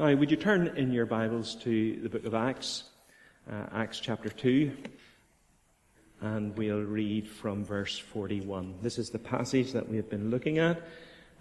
Now, 0.00 0.14
would 0.14 0.30
you 0.30 0.36
turn 0.36 0.68
in 0.76 0.92
your 0.92 1.06
Bibles 1.06 1.56
to 1.56 1.98
the 2.00 2.08
book 2.08 2.24
of 2.24 2.32
Acts, 2.32 2.84
uh, 3.50 3.64
Acts 3.72 3.98
chapter 3.98 4.28
2, 4.28 4.70
and 6.20 6.56
we'll 6.56 6.82
read 6.82 7.26
from 7.26 7.64
verse 7.64 7.98
41. 7.98 8.76
This 8.80 8.96
is 8.96 9.10
the 9.10 9.18
passage 9.18 9.72
that 9.72 9.88
we 9.88 9.96
have 9.96 10.08
been 10.08 10.30
looking 10.30 10.60
at, 10.60 10.86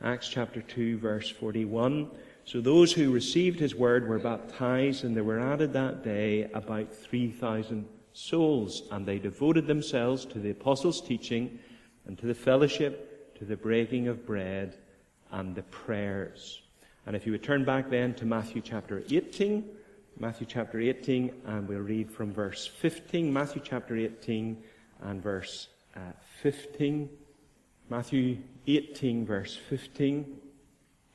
Acts 0.03 0.27
chapter 0.27 0.63
2, 0.63 0.97
verse 0.97 1.29
41. 1.29 2.09
So 2.45 2.59
those 2.59 2.91
who 2.91 3.11
received 3.11 3.59
his 3.59 3.75
word 3.75 4.09
were 4.09 4.17
baptized, 4.17 5.03
and 5.03 5.15
there 5.15 5.23
were 5.23 5.39
added 5.39 5.71
that 5.73 6.03
day 6.03 6.49
about 6.55 6.91
3,000 6.91 7.87
souls, 8.13 8.81
and 8.89 9.05
they 9.05 9.19
devoted 9.19 9.67
themselves 9.67 10.25
to 10.25 10.39
the 10.39 10.49
apostles' 10.49 10.99
teaching 10.99 11.59
and 12.07 12.17
to 12.17 12.25
the 12.25 12.33
fellowship, 12.33 13.37
to 13.37 13.45
the 13.45 13.55
breaking 13.55 14.07
of 14.07 14.25
bread, 14.25 14.79
and 15.29 15.53
the 15.53 15.61
prayers. 15.61 16.63
And 17.07 17.15
if 17.15 17.25
you 17.25 17.31
would 17.31 17.41
turn 17.41 17.63
back 17.63 17.89
then 17.89 18.13
to 18.15 18.25
Matthew 18.25 18.61
chapter 18.61 19.01
18, 19.09 19.63
Matthew 20.19 20.45
chapter 20.45 20.77
18, 20.77 21.31
and 21.45 21.65
we'll 21.65 21.79
read 21.79 22.11
from 22.11 22.33
verse 22.33 22.67
15. 22.67 23.31
Matthew 23.31 23.61
chapter 23.63 23.95
18 23.95 24.61
and 25.03 25.23
verse 25.23 25.69
uh, 25.95 25.99
15. 26.41 27.09
Matthew 27.89 28.39
18, 28.67 29.25
verse 29.25 29.57
15. 29.69 30.37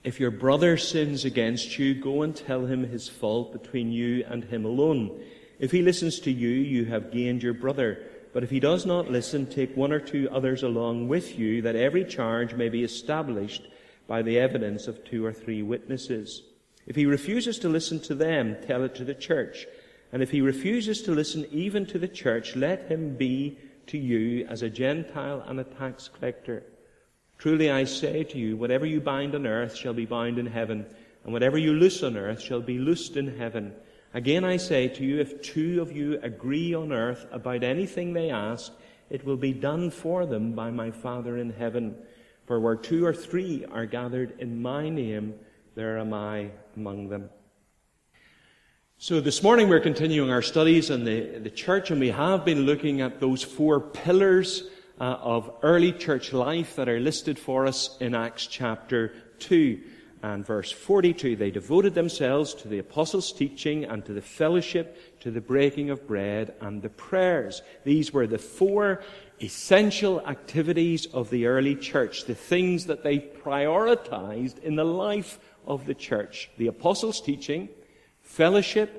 If 0.02 0.18
your 0.18 0.30
brother 0.30 0.78
sins 0.78 1.26
against 1.26 1.78
you, 1.78 1.94
go 1.94 2.22
and 2.22 2.34
tell 2.34 2.64
him 2.64 2.84
his 2.84 3.10
fault 3.10 3.52
between 3.52 3.92
you 3.92 4.24
and 4.26 4.44
him 4.44 4.64
alone. 4.64 5.22
If 5.58 5.72
he 5.72 5.82
listens 5.82 6.20
to 6.20 6.32
you, 6.32 6.48
you 6.48 6.86
have 6.86 7.12
gained 7.12 7.42
your 7.42 7.52
brother. 7.52 8.02
But 8.32 8.44
if 8.44 8.48
he 8.48 8.60
does 8.60 8.86
not 8.86 9.10
listen, 9.10 9.44
take 9.44 9.76
one 9.76 9.92
or 9.92 10.00
two 10.00 10.30
others 10.32 10.62
along 10.62 11.08
with 11.08 11.38
you, 11.38 11.60
that 11.62 11.76
every 11.76 12.06
charge 12.06 12.54
may 12.54 12.70
be 12.70 12.82
established 12.82 13.68
by 14.06 14.22
the 14.22 14.38
evidence 14.38 14.88
of 14.88 15.04
two 15.04 15.24
or 15.24 15.32
three 15.32 15.62
witnesses. 15.62 16.42
If 16.86 16.96
he 16.96 17.06
refuses 17.06 17.58
to 17.60 17.68
listen 17.68 18.00
to 18.00 18.14
them, 18.14 18.56
tell 18.66 18.82
it 18.84 18.94
to 18.96 19.04
the 19.04 19.14
church. 19.14 19.66
And 20.12 20.22
if 20.22 20.30
he 20.30 20.40
refuses 20.40 21.02
to 21.02 21.12
listen 21.12 21.46
even 21.50 21.86
to 21.86 21.98
the 21.98 22.08
church, 22.08 22.56
let 22.56 22.88
him 22.90 23.16
be 23.16 23.58
to 23.86 23.98
you 23.98 24.46
as 24.46 24.62
a 24.62 24.70
Gentile 24.70 25.42
and 25.46 25.60
a 25.60 25.64
tax 25.64 26.08
collector. 26.08 26.64
Truly 27.38 27.70
I 27.70 27.84
say 27.84 28.22
to 28.24 28.38
you, 28.38 28.56
whatever 28.56 28.86
you 28.86 29.00
bind 29.00 29.34
on 29.34 29.46
earth 29.46 29.74
shall 29.74 29.94
be 29.94 30.06
bound 30.06 30.38
in 30.38 30.46
heaven, 30.46 30.86
and 31.24 31.32
whatever 31.32 31.58
you 31.58 31.72
loose 31.72 32.02
on 32.02 32.16
earth 32.16 32.40
shall 32.40 32.60
be 32.60 32.78
loosed 32.78 33.16
in 33.16 33.36
heaven. 33.36 33.72
Again 34.14 34.44
I 34.44 34.58
say 34.58 34.88
to 34.88 35.04
you, 35.04 35.20
if 35.20 35.42
two 35.42 35.80
of 35.80 35.90
you 35.90 36.20
agree 36.22 36.74
on 36.74 36.92
earth 36.92 37.26
about 37.32 37.64
anything 37.64 38.12
they 38.12 38.30
ask, 38.30 38.72
it 39.08 39.24
will 39.24 39.36
be 39.36 39.52
done 39.52 39.90
for 39.90 40.26
them 40.26 40.52
by 40.52 40.70
my 40.70 40.90
Father 40.90 41.36
in 41.36 41.52
heaven. 41.52 41.96
For 42.52 42.60
where 42.60 42.76
two 42.76 43.06
or 43.06 43.14
three 43.14 43.64
are 43.72 43.86
gathered 43.86 44.38
in 44.38 44.60
my 44.60 44.90
name, 44.90 45.36
there 45.74 45.96
am 45.96 46.12
I 46.12 46.50
among 46.76 47.08
them. 47.08 47.30
So 48.98 49.22
this 49.22 49.42
morning 49.42 49.70
we're 49.70 49.80
continuing 49.80 50.28
our 50.28 50.42
studies 50.42 50.90
in 50.90 51.06
the, 51.06 51.38
the 51.38 51.48
church 51.48 51.90
and 51.90 51.98
we 51.98 52.10
have 52.10 52.44
been 52.44 52.66
looking 52.66 53.00
at 53.00 53.20
those 53.20 53.42
four 53.42 53.80
pillars 53.80 54.64
uh, 55.00 55.16
of 55.22 55.50
early 55.62 55.92
church 55.92 56.34
life 56.34 56.76
that 56.76 56.90
are 56.90 57.00
listed 57.00 57.38
for 57.38 57.66
us 57.66 57.96
in 58.02 58.14
Acts 58.14 58.46
chapter 58.46 59.14
2 59.38 59.80
and 60.22 60.46
verse 60.46 60.70
42. 60.70 61.36
They 61.36 61.50
devoted 61.50 61.94
themselves 61.94 62.52
to 62.54 62.68
the 62.68 62.80
apostles' 62.80 63.32
teaching 63.32 63.84
and 63.84 64.04
to 64.04 64.12
the 64.12 64.20
fellowship, 64.20 65.20
to 65.20 65.30
the 65.30 65.40
breaking 65.40 65.88
of 65.88 66.06
bread 66.06 66.54
and 66.60 66.82
the 66.82 66.90
prayers. 66.90 67.62
These 67.84 68.12
were 68.12 68.26
the 68.26 68.38
four 68.38 69.02
essential 69.42 70.24
activities 70.26 71.06
of 71.06 71.28
the 71.30 71.46
early 71.46 71.74
church, 71.74 72.26
the 72.26 72.34
things 72.34 72.86
that 72.86 73.02
they 73.02 73.18
prioritized 73.18 74.58
in 74.60 74.76
the 74.76 74.84
life 74.84 75.38
of 75.66 75.86
the 75.86 75.94
church. 75.94 76.50
The 76.58 76.68
apostles' 76.68 77.20
teaching, 77.20 77.68
fellowship, 78.20 78.98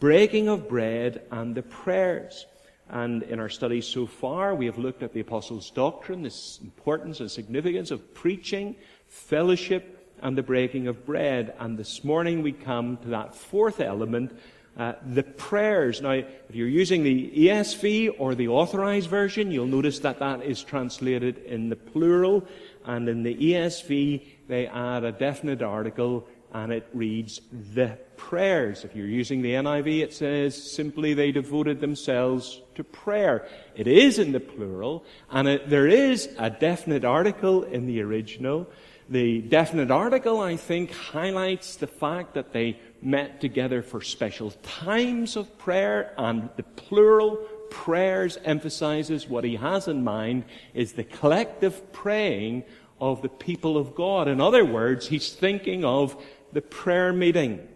breaking 0.00 0.48
of 0.48 0.68
bread, 0.68 1.22
and 1.30 1.54
the 1.54 1.62
prayers. 1.62 2.46
And 2.90 3.22
in 3.24 3.38
our 3.38 3.48
studies 3.48 3.86
so 3.86 4.06
far, 4.06 4.54
we 4.54 4.66
have 4.66 4.78
looked 4.78 5.02
at 5.02 5.12
the 5.12 5.20
apostles' 5.20 5.70
doctrine, 5.70 6.22
the 6.22 6.34
importance 6.62 7.20
and 7.20 7.30
significance 7.30 7.90
of 7.90 8.14
preaching, 8.14 8.76
fellowship, 9.06 9.94
and 10.20 10.36
the 10.36 10.42
breaking 10.42 10.88
of 10.88 11.06
bread. 11.06 11.54
And 11.58 11.78
this 11.78 12.02
morning 12.02 12.42
we 12.42 12.52
come 12.52 12.96
to 12.98 13.08
that 13.08 13.34
fourth 13.34 13.80
element, 13.80 14.38
uh, 14.78 14.92
the 15.04 15.24
prayers. 15.24 16.00
Now, 16.00 16.12
if 16.12 16.54
you're 16.54 16.68
using 16.68 17.02
the 17.02 17.30
ESV 17.30 18.14
or 18.18 18.34
the 18.34 18.48
authorized 18.48 19.10
version, 19.10 19.50
you'll 19.50 19.66
notice 19.66 19.98
that 20.00 20.20
that 20.20 20.42
is 20.42 20.62
translated 20.62 21.38
in 21.38 21.68
the 21.68 21.76
plural. 21.76 22.46
And 22.84 23.08
in 23.08 23.24
the 23.24 23.34
ESV, 23.34 24.24
they 24.46 24.66
add 24.68 25.04
a 25.04 25.12
definite 25.12 25.62
article 25.62 26.28
and 26.52 26.72
it 26.72 26.88
reads 26.94 27.40
the 27.74 27.98
prayers. 28.16 28.84
If 28.84 28.96
you're 28.96 29.06
using 29.06 29.42
the 29.42 29.52
NIV, 29.52 30.02
it 30.02 30.14
says 30.14 30.56
simply 30.72 31.12
they 31.12 31.30
devoted 31.30 31.80
themselves 31.80 32.62
to 32.74 32.84
prayer. 32.84 33.46
It 33.76 33.86
is 33.86 34.18
in 34.18 34.32
the 34.32 34.40
plural, 34.40 35.04
and 35.30 35.46
it, 35.46 35.68
there 35.68 35.86
is 35.86 36.28
a 36.38 36.48
definite 36.48 37.04
article 37.04 37.64
in 37.64 37.86
the 37.86 38.00
original. 38.00 38.66
The 39.10 39.40
definite 39.40 39.90
article, 39.90 40.40
I 40.40 40.56
think, 40.56 40.92
highlights 40.92 41.76
the 41.76 41.86
fact 41.86 42.34
that 42.34 42.52
they 42.52 42.78
met 43.00 43.40
together 43.40 43.82
for 43.82 44.00
special 44.00 44.50
times 44.62 45.36
of 45.36 45.58
prayer, 45.58 46.12
and 46.18 46.48
the 46.56 46.62
plural 46.62 47.36
prayers 47.70 48.38
emphasizes 48.44 49.28
what 49.28 49.44
he 49.44 49.56
has 49.56 49.88
in 49.88 50.02
mind 50.02 50.44
is 50.74 50.92
the 50.92 51.04
collective 51.04 51.92
praying 51.92 52.64
of 53.00 53.22
the 53.22 53.28
people 53.28 53.76
of 53.76 53.94
God. 53.94 54.28
In 54.28 54.40
other 54.40 54.64
words, 54.64 55.08
he's 55.08 55.32
thinking 55.32 55.84
of 55.84 56.16
the 56.52 56.62
prayer 56.62 57.12
meeting. 57.12 57.66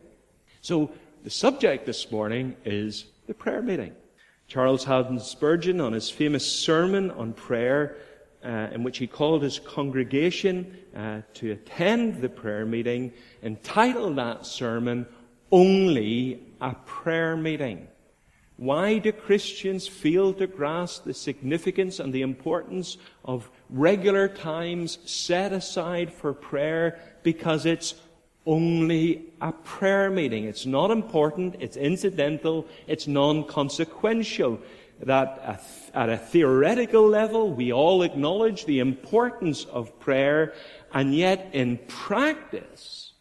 So 0.61 0.91
the 1.23 1.31
subject 1.31 1.87
this 1.87 2.11
morning 2.11 2.57
is 2.65 3.07
the 3.27 3.35
prayer 3.35 3.63
meeting. 3.63 3.95
Charles 4.49 4.85
Haddon 4.85 5.21
Spurgeon, 5.21 5.81
on 5.81 5.93
his 5.93 6.11
famous 6.11 6.45
sermon 6.45 7.11
on 7.13 7.33
prayer, 7.33 7.97
uh, 8.45 8.69
in 8.73 8.83
which 8.83 8.99
he 8.99 9.07
called 9.07 9.43
his 9.43 9.59
congregation 9.59 10.77
uh, 10.97 11.21
to 11.35 11.53
attend 11.53 12.21
the 12.21 12.29
prayer 12.29 12.67
meeting, 12.67 13.13
entitled 13.43 14.17
that 14.17 14.47
sermon, 14.47 15.07
Only 15.51 16.43
a 16.61 16.75
Prayer 16.87 17.37
Meeting. 17.37 17.89
Why 18.57 18.99
do 18.99 19.11
Christians 19.13 19.89
fail 19.89 20.33
to 20.35 20.47
grasp 20.47 21.05
the 21.05 21.15
significance 21.15 21.99
and 21.99 22.13
the 22.13 22.23
importance 22.23 22.97
of 23.25 23.51
regular 23.71 24.29
times 24.29 24.99
set 25.05 25.53
aside 25.53 26.13
for 26.13 26.33
prayer? 26.33 27.01
Because 27.23 27.67
it's 27.67 27.95
only 28.47 29.27
a 29.41 29.53
prayer 29.53 30.11
meeting. 30.11 30.45
It's 30.45 30.67
not 30.67 30.91
important, 30.91 31.57
it's 31.61 31.77
incidental, 31.77 32.67
it's 32.87 33.07
non-consequential. 33.07 34.59
That 35.03 35.61
at 35.95 36.09
a 36.09 36.17
theoretical 36.17 37.07
level, 37.09 37.53
we 37.53 37.73
all 37.73 38.03
acknowledge 38.03 38.65
the 38.65 38.79
importance 38.79 39.65
of 39.65 39.99
prayer, 39.99 40.55
and 40.93 41.15
yet 41.15 41.51
in 41.53 41.79
practice, 41.89 43.13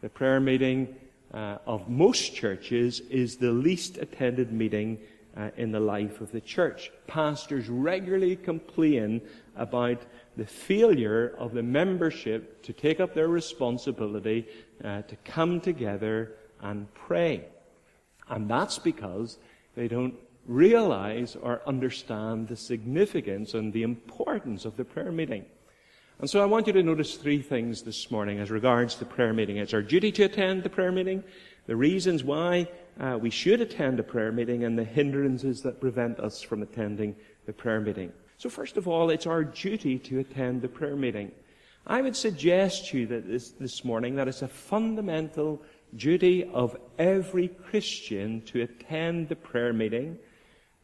the 0.00 0.08
prayer 0.08 0.40
meeting 0.40 0.96
uh, 1.32 1.58
of 1.66 1.88
most 1.88 2.34
churches 2.34 3.00
is 3.00 3.36
the 3.36 3.52
least 3.52 3.98
attended 3.98 4.52
meeting 4.52 4.98
uh, 5.36 5.50
in 5.56 5.70
the 5.70 5.80
life 5.80 6.20
of 6.20 6.32
the 6.32 6.40
church. 6.40 6.90
Pastors 7.06 7.68
regularly 7.68 8.34
complain 8.34 9.20
about 9.56 10.02
the 10.36 10.46
failure 10.46 11.34
of 11.38 11.52
the 11.52 11.62
membership 11.62 12.62
to 12.62 12.72
take 12.72 12.98
up 12.98 13.14
their 13.14 13.28
responsibility 13.28 14.46
uh, 14.82 15.02
to 15.02 15.16
come 15.24 15.60
together 15.60 16.32
and 16.62 16.92
pray. 16.94 17.44
And 18.28 18.48
that's 18.48 18.78
because 18.78 19.38
they 19.76 19.86
don't 19.86 20.14
realize 20.48 21.36
or 21.36 21.60
understand 21.66 22.48
the 22.48 22.56
significance 22.56 23.54
and 23.54 23.72
the 23.72 23.82
importance 23.84 24.64
of 24.64 24.76
the 24.76 24.84
prayer 24.84 25.12
meeting. 25.12 25.44
And 26.20 26.28
so 26.28 26.42
I 26.42 26.46
want 26.46 26.66
you 26.66 26.72
to 26.72 26.82
notice 26.82 27.14
three 27.14 27.42
things 27.42 27.82
this 27.82 28.10
morning 28.10 28.40
as 28.40 28.50
regards 28.50 28.96
the 28.96 29.04
prayer 29.04 29.32
meeting. 29.32 29.58
It's 29.58 29.74
our 29.74 29.82
duty 29.82 30.10
to 30.12 30.24
attend 30.24 30.64
the 30.64 30.70
prayer 30.70 30.90
meeting, 30.90 31.22
the 31.66 31.76
reasons 31.76 32.24
why 32.24 32.66
uh, 32.98 33.16
we 33.20 33.30
should 33.30 33.60
attend 33.60 34.00
a 34.00 34.02
prayer 34.02 34.32
meeting, 34.32 34.64
and 34.64 34.76
the 34.76 34.82
hindrances 34.82 35.62
that 35.62 35.80
prevent 35.80 36.18
us 36.18 36.42
from 36.42 36.62
attending 36.62 37.14
the 37.46 37.52
prayer 37.52 37.80
meeting. 37.80 38.12
So 38.38 38.48
first 38.48 38.76
of 38.76 38.88
all, 38.88 39.10
it's 39.10 39.26
our 39.26 39.44
duty 39.44 39.98
to 40.00 40.18
attend 40.18 40.62
the 40.62 40.68
prayer 40.68 40.96
meeting. 40.96 41.30
I 41.86 42.02
would 42.02 42.16
suggest 42.16 42.88
to 42.88 42.98
you 42.98 43.06
that 43.06 43.28
this, 43.28 43.50
this 43.50 43.84
morning 43.84 44.16
that 44.16 44.28
it's 44.28 44.42
a 44.42 44.48
fundamental 44.48 45.62
duty 45.96 46.50
of 46.52 46.76
every 46.98 47.48
Christian 47.48 48.42
to 48.42 48.62
attend 48.62 49.28
the 49.28 49.36
prayer 49.36 49.72
meeting, 49.72 50.18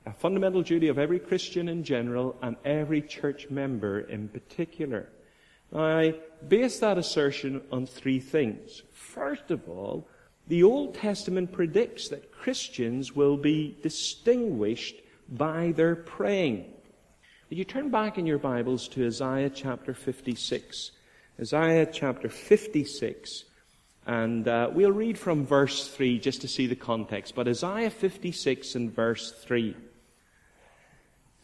a 0.07 0.13
fundamental 0.13 0.63
duty 0.63 0.89
of 0.89 0.99
every 0.99 1.19
Christian 1.19 1.69
in 1.69 1.83
general 1.83 2.37
and 2.43 2.57
every 2.65 3.01
church 3.01 3.49
member 3.51 4.01
in 4.01 4.29
particular. 4.29 5.09
I 5.75 6.15
base 6.47 6.79
that 6.81 6.99
assertion 6.99 7.63
on 7.73 7.87
three 7.87 8.21
things. 8.21 8.83
First 8.93 9.51
of 9.51 9.69
all, 9.69 10.07
the 10.47 10.63
Old 10.63 10.95
Testament 10.95 11.53
predicts 11.53 12.09
that 12.09 12.31
Christians 12.31 13.17
will 13.17 13.37
be 13.37 13.79
distinguished 13.83 14.97
by 15.29 15.73
their 15.73 15.97
praying. 15.97 16.67
You 17.49 17.65
turn 17.65 17.89
back 17.89 18.19
in 18.19 18.27
your 18.27 18.39
Bibles 18.39 18.89
to 18.89 19.07
Isaiah 19.07 19.49
chapter 19.49 19.95
56. 19.95 20.91
Isaiah 21.41 21.87
chapter 21.87 22.29
56. 22.29 23.45
And 24.07 24.47
uh, 24.49 24.71
we'll 24.73 24.93
read 24.93 25.17
from 25.17 25.47
verse 25.47 25.89
3 25.89 26.19
just 26.19 26.43
to 26.43 26.49
see 26.49 26.67
the 26.67 26.77
context. 26.77 27.35
But 27.35 27.49
Isaiah 27.49 27.91
56 27.91 28.75
and 28.75 28.93
verse 28.93 29.33
3. 29.33 29.75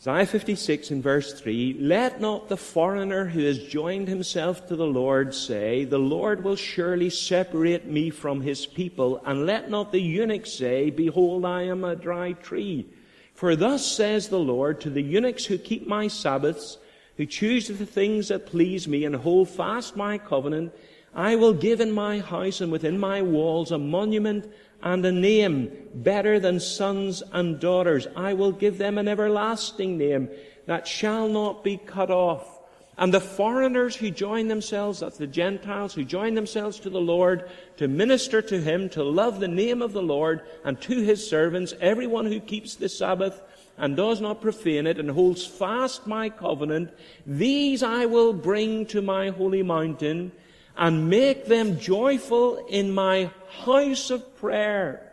Isaiah 0.00 0.24
56 0.24 0.92
and 0.92 1.02
verse 1.02 1.38
3 1.38 1.76
Let 1.78 2.22
not 2.22 2.48
the 2.48 2.56
foreigner 2.56 3.26
who 3.26 3.44
has 3.44 3.58
joined 3.58 4.08
himself 4.08 4.66
to 4.68 4.76
the 4.76 4.86
Lord 4.86 5.34
say, 5.34 5.84
The 5.84 5.98
Lord 5.98 6.42
will 6.42 6.56
surely 6.56 7.10
separate 7.10 7.84
me 7.84 8.08
from 8.08 8.40
his 8.40 8.64
people, 8.64 9.20
and 9.26 9.44
let 9.44 9.68
not 9.68 9.92
the 9.92 10.00
eunuch 10.00 10.46
say, 10.46 10.88
Behold, 10.88 11.44
I 11.44 11.64
am 11.64 11.84
a 11.84 11.96
dry 11.96 12.32
tree. 12.32 12.86
For 13.34 13.54
thus 13.54 13.86
says 13.86 14.30
the 14.30 14.38
Lord 14.38 14.80
to 14.80 14.88
the 14.88 15.02
eunuchs 15.02 15.44
who 15.44 15.58
keep 15.58 15.86
my 15.86 16.08
Sabbaths, 16.08 16.78
who 17.18 17.26
choose 17.26 17.68
the 17.68 17.84
things 17.84 18.28
that 18.28 18.46
please 18.46 18.88
me, 18.88 19.04
and 19.04 19.14
hold 19.14 19.50
fast 19.50 19.96
my 19.96 20.16
covenant, 20.16 20.72
I 21.14 21.36
will 21.36 21.52
give 21.52 21.80
in 21.80 21.92
my 21.92 22.20
house 22.20 22.60
and 22.60 22.70
within 22.70 22.98
my 22.98 23.22
walls 23.22 23.72
a 23.72 23.78
monument 23.78 24.50
and 24.82 25.04
a 25.04 25.12
name 25.12 25.70
better 25.94 26.38
than 26.38 26.60
sons 26.60 27.22
and 27.32 27.60
daughters. 27.60 28.06
I 28.16 28.34
will 28.34 28.52
give 28.52 28.78
them 28.78 28.96
an 28.96 29.08
everlasting 29.08 29.98
name 29.98 30.30
that 30.66 30.86
shall 30.86 31.28
not 31.28 31.64
be 31.64 31.76
cut 31.76 32.10
off. 32.10 32.58
And 32.96 33.14
the 33.14 33.20
foreigners 33.20 33.96
who 33.96 34.10
join 34.10 34.48
themselves, 34.48 35.00
that's 35.00 35.16
the 35.16 35.26
Gentiles 35.26 35.94
who 35.94 36.04
join 36.04 36.34
themselves 36.34 36.78
to 36.80 36.90
the 36.90 37.00
Lord, 37.00 37.50
to 37.78 37.88
minister 37.88 38.42
to 38.42 38.60
Him, 38.60 38.90
to 38.90 39.02
love 39.02 39.40
the 39.40 39.48
name 39.48 39.80
of 39.80 39.94
the 39.94 40.02
Lord, 40.02 40.42
and 40.64 40.78
to 40.82 41.00
His 41.00 41.26
servants, 41.26 41.72
everyone 41.80 42.26
who 42.26 42.40
keeps 42.40 42.74
the 42.74 42.90
Sabbath 42.90 43.40
and 43.78 43.96
does 43.96 44.20
not 44.20 44.42
profane 44.42 44.86
it, 44.86 44.98
and 44.98 45.10
holds 45.10 45.46
fast 45.46 46.06
my 46.06 46.28
covenant, 46.28 46.90
these 47.24 47.82
I 47.82 48.04
will 48.04 48.34
bring 48.34 48.84
to 48.86 49.00
my 49.00 49.30
holy 49.30 49.62
mountain, 49.62 50.32
and 50.76 51.10
make 51.10 51.46
them 51.46 51.78
joyful 51.78 52.66
in 52.68 52.92
my 52.92 53.30
house 53.64 54.10
of 54.10 54.36
prayer. 54.36 55.06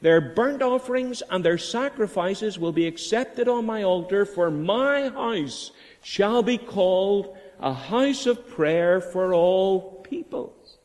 Their 0.00 0.20
burnt 0.20 0.62
offerings 0.62 1.22
and 1.30 1.44
their 1.44 1.58
sacrifices 1.58 2.58
will 2.58 2.72
be 2.72 2.86
accepted 2.86 3.48
on 3.48 3.64
my 3.64 3.82
altar, 3.82 4.24
for 4.24 4.50
my 4.50 5.08
house 5.08 5.70
shall 6.02 6.42
be 6.42 6.58
called 6.58 7.36
a 7.58 7.72
house 7.72 8.26
of 8.26 8.46
prayer 8.48 9.00
for 9.00 9.32
all 9.32 10.02
peoples. 10.02 10.78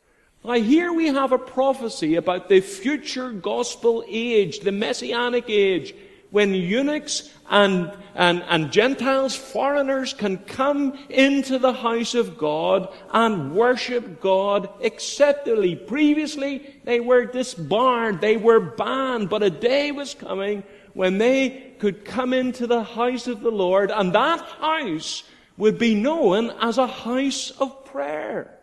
Now 0.44 0.54
here 0.54 0.92
we 0.92 1.08
have 1.08 1.32
a 1.32 1.38
prophecy 1.38 2.16
about 2.16 2.48
the 2.48 2.60
future 2.60 3.30
gospel 3.30 4.02
age, 4.08 4.60
the 4.60 4.72
messianic 4.72 5.44
age, 5.48 5.94
when 6.30 6.54
eunuchs 6.54 7.30
and, 7.52 7.92
and, 8.14 8.42
and 8.48 8.72
Gentiles, 8.72 9.36
foreigners 9.36 10.14
can 10.14 10.38
come 10.38 10.98
into 11.10 11.58
the 11.58 11.74
house 11.74 12.14
of 12.14 12.38
God 12.38 12.88
and 13.12 13.54
worship 13.54 14.22
God 14.22 14.70
acceptably. 14.82 15.76
Previously, 15.76 16.80
they 16.84 16.98
were 16.98 17.26
disbarred, 17.26 18.22
they 18.22 18.38
were 18.38 18.58
banned, 18.58 19.28
but 19.28 19.42
a 19.42 19.50
day 19.50 19.92
was 19.92 20.14
coming 20.14 20.64
when 20.94 21.18
they 21.18 21.74
could 21.78 22.06
come 22.06 22.32
into 22.32 22.66
the 22.66 22.82
house 22.82 23.26
of 23.26 23.42
the 23.42 23.50
Lord, 23.50 23.90
and 23.90 24.14
that 24.14 24.40
house 24.40 25.22
would 25.58 25.78
be 25.78 25.94
known 25.94 26.50
as 26.58 26.78
a 26.78 26.86
house 26.86 27.50
of 27.60 27.84
prayer. 27.84 28.58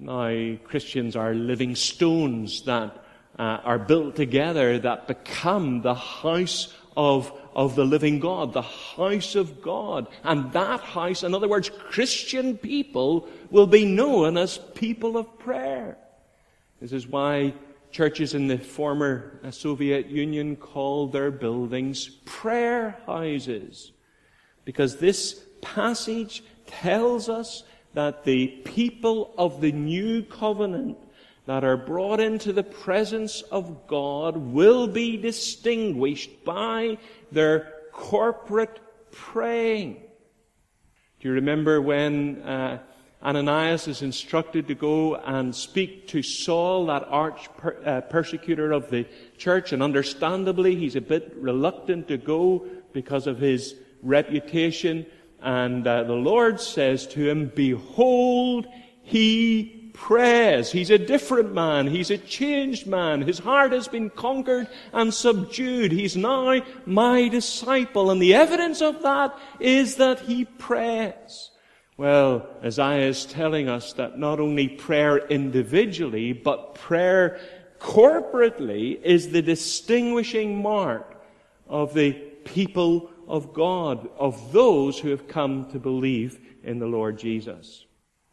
Now, 0.00 0.56
Christians 0.64 1.14
are 1.14 1.32
living 1.32 1.76
stones 1.76 2.62
that 2.64 3.04
uh, 3.38 3.60
are 3.62 3.78
built 3.78 4.16
together 4.16 4.80
that 4.80 5.06
become 5.06 5.82
the 5.82 5.94
house 5.94 6.74
of, 6.96 7.32
of 7.54 7.76
the 7.76 7.84
living 7.84 8.20
God, 8.20 8.52
the 8.52 8.62
house 8.62 9.34
of 9.34 9.60
God. 9.60 10.08
And 10.24 10.52
that 10.52 10.80
house, 10.80 11.22
in 11.22 11.34
other 11.34 11.48
words, 11.48 11.70
Christian 11.70 12.56
people 12.56 13.28
will 13.50 13.66
be 13.66 13.84
known 13.84 14.36
as 14.36 14.58
people 14.74 15.16
of 15.16 15.38
prayer. 15.38 15.98
This 16.80 16.92
is 16.92 17.06
why 17.06 17.54
churches 17.90 18.34
in 18.34 18.46
the 18.46 18.58
former 18.58 19.40
Soviet 19.50 20.06
Union 20.06 20.56
called 20.56 21.12
their 21.12 21.30
buildings 21.30 22.08
prayer 22.24 22.98
houses. 23.06 23.92
Because 24.64 24.96
this 24.96 25.44
passage 25.60 26.42
tells 26.66 27.28
us 27.28 27.62
that 27.94 28.24
the 28.24 28.48
people 28.64 29.32
of 29.38 29.60
the 29.60 29.72
new 29.72 30.22
covenant 30.22 30.98
that 31.46 31.64
are 31.64 31.76
brought 31.76 32.20
into 32.20 32.52
the 32.52 32.62
presence 32.62 33.42
of 33.42 33.86
God 33.86 34.36
will 34.36 34.88
be 34.88 35.16
distinguished 35.16 36.44
by 36.44 36.98
their 37.30 37.72
corporate 37.92 38.80
praying. 39.12 39.94
Do 41.20 41.28
you 41.28 41.34
remember 41.34 41.80
when 41.80 42.42
uh, 42.42 42.80
Ananias 43.22 43.88
is 43.88 44.02
instructed 44.02 44.68
to 44.68 44.74
go 44.74 45.16
and 45.16 45.54
speak 45.54 46.08
to 46.08 46.22
Saul, 46.22 46.86
that 46.86 47.04
arch 47.08 47.48
per, 47.56 47.76
uh, 47.84 48.00
persecutor 48.02 48.72
of 48.72 48.90
the 48.90 49.06
church, 49.38 49.72
and 49.72 49.82
understandably 49.82 50.74
he's 50.76 50.96
a 50.96 51.00
bit 51.00 51.32
reluctant 51.36 52.08
to 52.08 52.18
go 52.18 52.66
because 52.92 53.26
of 53.26 53.38
his 53.38 53.74
reputation. 54.02 55.06
And 55.40 55.86
uh, 55.86 56.02
the 56.02 56.12
Lord 56.12 56.60
says 56.60 57.06
to 57.08 57.28
him, 57.28 57.52
Behold, 57.54 58.66
he 59.02 59.85
prays. 59.96 60.70
He's 60.70 60.90
a 60.90 60.98
different 60.98 61.52
man. 61.52 61.88
He's 61.88 62.10
a 62.10 62.18
changed 62.18 62.86
man. 62.86 63.22
His 63.22 63.38
heart 63.38 63.72
has 63.72 63.88
been 63.88 64.10
conquered 64.10 64.68
and 64.92 65.12
subdued. 65.12 65.90
He's 65.90 66.16
now 66.16 66.60
my 66.84 67.28
disciple. 67.28 68.10
And 68.10 68.22
the 68.22 68.34
evidence 68.34 68.82
of 68.82 69.02
that 69.02 69.36
is 69.58 69.96
that 69.96 70.20
he 70.20 70.44
prays. 70.44 71.50
Well, 71.96 72.46
Isaiah 72.62 73.08
is 73.08 73.24
telling 73.24 73.68
us 73.68 73.94
that 73.94 74.18
not 74.18 74.38
only 74.38 74.68
prayer 74.68 75.16
individually, 75.16 76.34
but 76.34 76.74
prayer 76.74 77.40
corporately 77.80 79.02
is 79.02 79.30
the 79.30 79.42
distinguishing 79.42 80.60
mark 80.62 81.22
of 81.68 81.94
the 81.94 82.12
people 82.44 83.10
of 83.26 83.54
God, 83.54 84.08
of 84.18 84.52
those 84.52 84.98
who 84.98 85.08
have 85.08 85.26
come 85.26 85.70
to 85.70 85.78
believe 85.78 86.38
in 86.62 86.78
the 86.78 86.86
Lord 86.86 87.18
Jesus. 87.18 87.85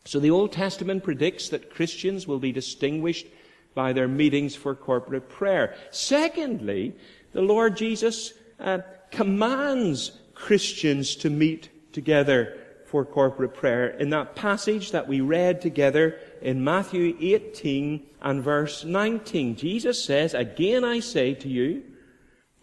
So 0.05 0.19
the 0.19 0.31
Old 0.31 0.51
Testament 0.51 1.03
predicts 1.03 1.50
that 1.50 1.73
Christians 1.73 2.27
will 2.27 2.39
be 2.39 2.51
distinguished 2.51 3.27
by 3.73 3.94
their 3.94 4.07
meetings 4.07 4.55
for 4.55 4.75
corporate 4.75 5.29
prayer. 5.29 5.75
Secondly, 5.91 6.94
the 7.31 7.41
Lord 7.41 7.77
Jesus 7.77 8.33
uh, 8.59 8.79
commands 9.11 10.11
Christians 10.35 11.15
to 11.17 11.29
meet 11.29 11.69
together 11.94 12.59
for 12.85 13.05
corporate 13.05 13.55
prayer. 13.55 13.89
In 13.89 14.09
that 14.11 14.35
passage 14.35 14.91
that 14.91 15.07
we 15.07 15.21
read 15.21 15.61
together 15.61 16.19
in 16.41 16.63
Matthew 16.63 17.17
18 17.19 18.06
and 18.21 18.44
verse 18.44 18.83
19, 18.83 19.56
Jesus 19.56 20.04
says, 20.04 20.33
Again 20.33 20.83
I 20.83 20.99
say 20.99 21.33
to 21.35 21.49
you, 21.49 21.83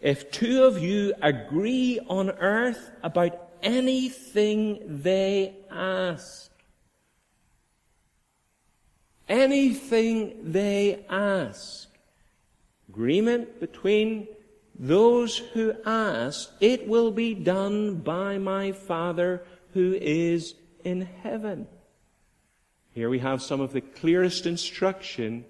if 0.00 0.30
two 0.30 0.64
of 0.64 0.78
you 0.78 1.14
agree 1.20 2.00
on 2.06 2.30
earth 2.30 2.90
about 3.02 3.50
anything 3.62 5.02
they 5.02 5.56
ask, 5.70 6.49
anything 9.30 10.52
they 10.52 11.04
ask. 11.08 11.88
Agreement 12.90 13.60
between 13.60 14.26
those 14.78 15.38
who 15.38 15.74
ask, 15.86 16.50
it 16.60 16.88
will 16.88 17.12
be 17.12 17.34
done 17.34 17.96
by 17.96 18.36
my 18.36 18.72
Father 18.72 19.42
who 19.72 19.94
is 19.94 20.54
in 20.84 21.02
heaven. 21.22 21.68
Here 22.92 23.08
we 23.08 23.20
have 23.20 23.40
some 23.40 23.60
of 23.60 23.72
the 23.72 23.80
clearest 23.80 24.46
instruction 24.46 25.44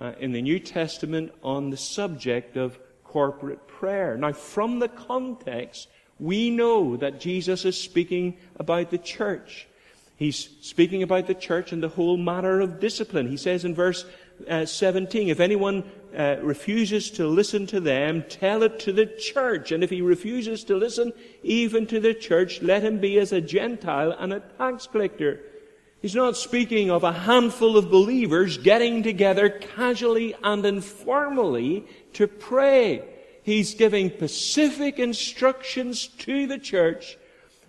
uh, 0.00 0.12
in 0.18 0.32
the 0.32 0.40
New 0.40 0.58
Testament 0.58 1.32
on 1.42 1.70
the 1.70 1.76
subject 1.76 2.56
of 2.56 2.78
corporate 3.04 3.66
prayer. 3.68 4.16
Now, 4.16 4.32
from 4.32 4.78
the 4.78 4.88
context, 4.88 5.88
we 6.18 6.48
know 6.50 6.96
that 6.96 7.20
Jesus 7.20 7.64
is 7.64 7.78
speaking 7.78 8.38
about 8.56 8.90
the 8.90 8.98
church. 8.98 9.68
He's 10.16 10.48
speaking 10.62 11.02
about 11.02 11.26
the 11.26 11.34
church 11.34 11.72
and 11.72 11.82
the 11.82 11.90
whole 11.90 12.16
matter 12.16 12.60
of 12.60 12.80
discipline. 12.80 13.28
He 13.28 13.36
says 13.36 13.66
in 13.66 13.74
verse 13.74 14.06
uh, 14.48 14.64
17, 14.64 15.28
if 15.28 15.40
anyone 15.40 15.84
uh, 16.16 16.36
refuses 16.40 17.10
to 17.12 17.26
listen 17.26 17.66
to 17.66 17.80
them, 17.80 18.24
tell 18.28 18.62
it 18.62 18.78
to 18.80 18.92
the 18.92 19.06
church. 19.06 19.72
And 19.72 19.84
if 19.84 19.90
he 19.90 20.00
refuses 20.00 20.64
to 20.64 20.76
listen 20.76 21.12
even 21.42 21.86
to 21.88 22.00
the 22.00 22.14
church, 22.14 22.62
let 22.62 22.82
him 22.82 22.98
be 22.98 23.18
as 23.18 23.32
a 23.32 23.42
Gentile 23.42 24.16
and 24.18 24.32
a 24.32 24.40
tax 24.40 24.86
collector. 24.86 25.40
He's 26.00 26.14
not 26.14 26.36
speaking 26.36 26.90
of 26.90 27.04
a 27.04 27.12
handful 27.12 27.76
of 27.76 27.90
believers 27.90 28.56
getting 28.56 29.02
together 29.02 29.50
casually 29.50 30.34
and 30.42 30.64
informally 30.64 31.86
to 32.14 32.26
pray. 32.26 33.02
He's 33.42 33.74
giving 33.74 34.10
specific 34.10 34.98
instructions 34.98 36.06
to 36.06 36.46
the 36.46 36.58
church 36.58 37.18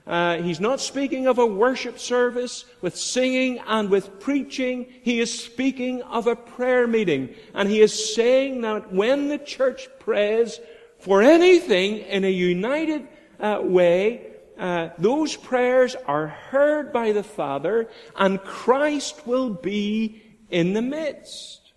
uh, 0.07 0.41
he's 0.41 0.61
not 0.61 0.79
speaking 0.79 1.27
of 1.27 1.37
a 1.37 1.45
worship 1.45 1.99
service 1.99 2.63
with 2.81 2.95
singing 2.95 3.59
and 3.67 3.89
with 3.89 4.21
preaching. 4.21 4.87
He 5.01 5.19
is 5.19 5.37
speaking 5.37 6.01
of 6.03 6.27
a 6.27 6.35
prayer 6.35 6.87
meeting. 6.87 7.35
And 7.53 7.67
he 7.67 7.81
is 7.81 8.15
saying 8.15 8.61
that 8.61 8.93
when 8.93 9.27
the 9.27 9.37
church 9.37 9.89
prays 9.99 10.61
for 10.99 11.21
anything 11.21 11.97
in 11.97 12.23
a 12.23 12.31
united 12.31 13.05
uh, 13.39 13.59
way, 13.61 14.27
uh, 14.57 14.89
those 14.97 15.35
prayers 15.35 15.95
are 16.07 16.27
heard 16.27 16.93
by 16.93 17.11
the 17.11 17.23
Father 17.23 17.89
and 18.15 18.41
Christ 18.41 19.27
will 19.27 19.49
be 19.49 20.23
in 20.49 20.71
the 20.71 20.81
midst. 20.81 21.73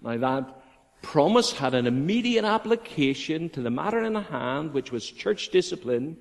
Now 0.00 0.16
that 0.16 0.62
promise 1.02 1.52
had 1.52 1.74
an 1.74 1.86
immediate 1.86 2.44
application 2.44 3.48
to 3.50 3.62
the 3.62 3.70
matter 3.70 4.02
in 4.02 4.14
hand, 4.14 4.72
which 4.72 4.92
was 4.92 5.10
church 5.10 5.50
discipline, 5.50 6.16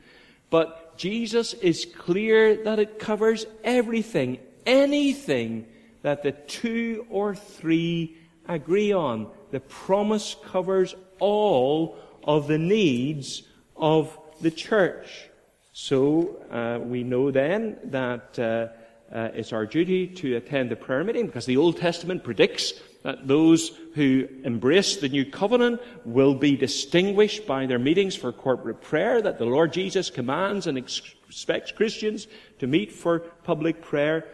but 0.49 0.84
Jesus 0.97 1.53
is 1.53 1.85
clear 1.85 2.63
that 2.63 2.79
it 2.79 2.99
covers 2.99 3.45
everything, 3.63 4.39
anything 4.65 5.67
that 6.01 6.23
the 6.23 6.31
two 6.31 7.05
or 7.09 7.35
three 7.35 8.17
agree 8.47 8.91
on. 8.91 9.27
The 9.51 9.59
promise 9.59 10.35
covers 10.45 10.95
all 11.19 11.97
of 12.23 12.47
the 12.47 12.57
needs 12.57 13.43
of 13.75 14.17
the 14.41 14.51
church. 14.51 15.29
So 15.73 16.43
uh, 16.51 16.79
we 16.83 17.03
know 17.03 17.31
then 17.31 17.77
that 17.85 18.39
uh, 18.39 18.67
uh, 19.13 19.29
it's 19.33 19.53
our 19.53 19.65
duty 19.65 20.07
to 20.07 20.35
attend 20.35 20.71
the 20.71 20.75
prayer 20.75 21.03
meeting 21.03 21.25
because 21.25 21.45
the 21.45 21.57
Old 21.57 21.77
Testament 21.77 22.23
predicts 22.23 22.73
that 23.05 23.27
those 23.27 23.69
who 23.93 24.27
embrace 24.43 24.97
the 24.97 25.07
new 25.07 25.23
covenant 25.23 25.79
will 26.05 26.33
be 26.33 26.57
distinguished 26.57 27.45
by 27.45 27.67
their 27.67 27.77
meetings 27.77 28.15
for 28.15 28.31
corporate 28.31 28.81
prayer, 28.81 29.21
that 29.21 29.37
the 29.37 29.45
Lord 29.45 29.71
Jesus 29.71 30.09
commands 30.09 30.65
and 30.65 30.75
expects 30.75 31.71
Christians 31.71 32.25
to 32.57 32.65
meet 32.65 32.91
for 32.91 33.19
public 33.19 33.79
prayer. 33.79 34.25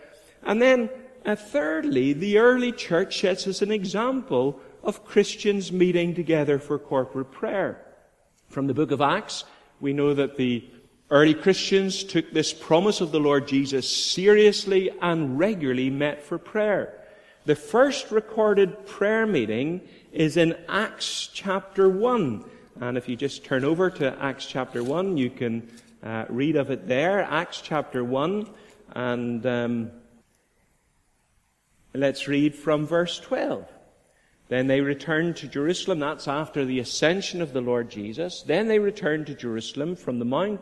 And 0.43 0.61
then, 0.61 0.89
uh, 1.25 1.35
thirdly, 1.35 2.13
the 2.13 2.37
early 2.37 2.71
church 2.71 3.19
sets 3.19 3.45
us 3.45 3.61
an 3.61 3.73
example 3.73 4.61
of 4.85 5.03
Christians 5.03 5.73
meeting 5.73 6.15
together 6.15 6.57
for 6.57 6.79
corporate 6.79 7.29
prayer. 7.29 7.85
From 8.47 8.67
the 8.67 8.73
book 8.73 8.91
of 8.91 9.01
Acts, 9.01 9.43
we 9.81 9.91
know 9.91 10.13
that 10.13 10.37
the 10.37 10.63
early 11.09 11.33
Christians 11.33 12.05
took 12.05 12.31
this 12.31 12.53
promise 12.53 13.01
of 13.01 13.11
the 13.11 13.19
Lord 13.19 13.49
Jesus 13.49 13.85
seriously 13.93 14.91
and 15.01 15.37
regularly 15.37 15.89
met 15.89 16.23
for 16.23 16.37
prayer. 16.37 17.00
The 17.43 17.55
first 17.55 18.11
recorded 18.11 18.85
prayer 18.85 19.25
meeting 19.25 19.81
is 20.11 20.37
in 20.37 20.55
Acts 20.69 21.27
chapter 21.33 21.89
1. 21.89 22.45
And 22.79 22.97
if 22.99 23.09
you 23.09 23.15
just 23.15 23.43
turn 23.43 23.65
over 23.65 23.89
to 23.89 24.15
Acts 24.21 24.45
chapter 24.45 24.83
1, 24.83 25.17
you 25.17 25.31
can 25.31 25.67
uh, 26.03 26.25
read 26.29 26.55
of 26.55 26.69
it 26.69 26.87
there. 26.87 27.23
Acts 27.23 27.59
chapter 27.59 28.03
1. 28.03 28.47
And 28.93 29.43
um, 29.47 29.91
let's 31.95 32.27
read 32.27 32.53
from 32.53 32.85
verse 32.85 33.19
12. 33.19 33.67
Then 34.49 34.67
they 34.67 34.81
returned 34.81 35.37
to 35.37 35.47
Jerusalem. 35.47 35.97
That's 35.97 36.27
after 36.27 36.63
the 36.63 36.77
ascension 36.77 37.41
of 37.41 37.53
the 37.53 37.61
Lord 37.61 37.89
Jesus. 37.89 38.43
Then 38.43 38.67
they 38.67 38.77
returned 38.77 39.25
to 39.27 39.33
Jerusalem 39.33 39.95
from 39.95 40.19
the 40.19 40.25
mount 40.25 40.61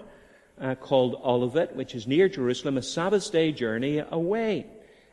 uh, 0.61 0.75
called 0.75 1.19
Olivet, 1.25 1.75
which 1.75 1.93
is 1.93 2.07
near 2.07 2.29
Jerusalem, 2.29 2.77
a 2.77 2.81
Sabbath 2.81 3.29
day 3.33 3.51
journey 3.51 4.01
away. 4.11 4.65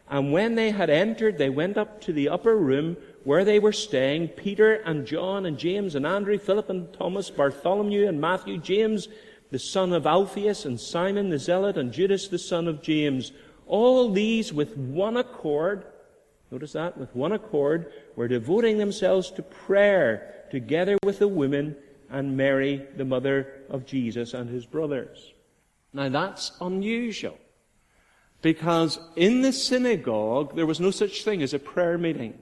And 0.09 0.33
when 0.33 0.55
they 0.55 0.71
had 0.71 0.91
entered, 0.91 1.37
they 1.37 1.51
went 1.51 1.77
up 1.77 2.01
to 2.03 2.13
the 2.13 2.29
upper 2.29 2.57
room 2.57 2.97
where 3.25 3.45
they 3.45 3.59
were 3.59 3.73
staying, 3.73 4.29
Peter 4.29 4.75
and 4.75 5.07
John 5.07 5.47
and 5.47 5.59
James 5.59 5.95
and 5.95 6.07
Andrew, 6.07 6.39
Philip 6.39 6.71
and 6.71 6.93
Thomas, 6.93 7.29
Bartholomew 7.29 8.07
and 8.07 8.21
Matthew, 8.21 8.59
James 8.59 9.09
the 9.51 9.59
son 9.59 9.93
of 9.93 10.07
Alphaeus 10.07 10.65
and 10.65 10.79
Simon 10.79 11.31
the 11.31 11.39
Zealot 11.39 11.77
and 11.77 11.93
Judas 11.93 12.29
the 12.29 12.39
son 12.39 12.67
of 12.69 12.83
James. 12.83 13.33
All 13.67 14.11
these 14.11 14.53
with 14.53 14.77
one 14.77 15.17
accord 15.17 15.85
Notice 16.51 16.73
that? 16.73 16.97
With 16.97 17.15
one 17.15 17.33
accord, 17.33 17.93
were 18.15 18.29
devoting 18.29 18.79
themselves 18.79 19.31
to 19.33 19.43
prayer 19.43 20.45
together 20.51 20.97
with 21.03 21.19
the 21.19 21.29
women 21.29 21.77
and 22.09 22.37
Mary, 22.37 22.87
the 22.97 23.05
mother 23.05 23.63
of 23.69 23.85
Jesus, 23.85 24.33
and 24.33 24.49
his 24.49 24.65
brothers. 24.65 25.33
Now 25.93 26.09
that's 26.09 26.53
unusual. 26.61 27.39
Because 28.47 29.00
in 29.17 29.43
the 29.43 29.53
synagogue, 29.53 30.55
there 30.55 30.67
was 30.67 30.79
no 30.79 30.93
such 30.93 31.25
thing 31.25 31.43
as 31.43 31.53
a 31.53 31.59
prayer 31.59 31.99
meeting. 31.99 32.38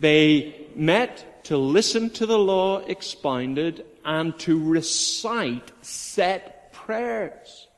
They 0.00 0.66
met 0.74 1.44
to 1.44 1.56
listen 1.56 2.10
to 2.18 2.26
the 2.26 2.36
law 2.36 2.78
expounded 2.78 3.84
and 4.04 4.36
to 4.40 4.60
recite 4.60 5.70
set 5.82 6.72
prayers. 6.72 7.68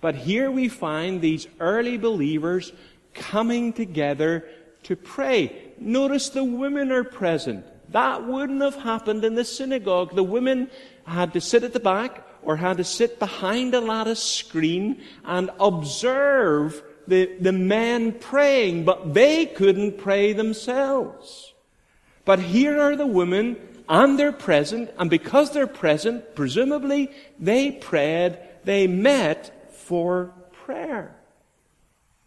But 0.00 0.14
here 0.14 0.50
we 0.50 0.70
find 0.70 1.20
these 1.20 1.48
early 1.60 1.98
believers 1.98 2.72
coming 3.12 3.74
together 3.74 4.48
to 4.84 4.96
pray. 4.96 5.74
Notice 5.78 6.30
the 6.30 6.44
women 6.44 6.90
are 6.90 7.04
present. 7.04 7.66
That 7.90 8.26
wouldn't 8.26 8.62
have 8.62 8.76
happened 8.76 9.22
in 9.22 9.34
the 9.34 9.44
synagogue. 9.44 10.16
The 10.16 10.24
women 10.24 10.70
had 11.04 11.34
to 11.34 11.42
sit 11.42 11.62
at 11.62 11.74
the 11.74 11.78
back 11.78 12.26
or 12.42 12.56
had 12.56 12.78
to 12.78 12.84
sit 12.84 13.18
behind 13.18 13.74
a 13.74 13.82
lattice 13.82 14.22
screen 14.22 15.02
and 15.26 15.50
observe 15.60 16.82
the, 17.06 17.26
the 17.40 17.52
men 17.52 18.12
praying, 18.12 18.84
but 18.84 19.14
they 19.14 19.46
couldn't 19.46 19.98
pray 19.98 20.32
themselves. 20.32 21.52
But 22.24 22.38
here 22.38 22.80
are 22.80 22.96
the 22.96 23.06
women, 23.06 23.56
and 23.88 24.18
they're 24.18 24.32
present, 24.32 24.90
and 24.98 25.10
because 25.10 25.52
they're 25.52 25.66
present, 25.66 26.34
presumably 26.34 27.10
they 27.38 27.72
prayed, 27.72 28.38
they 28.64 28.86
met 28.86 29.72
for 29.72 30.32
prayer. 30.64 31.16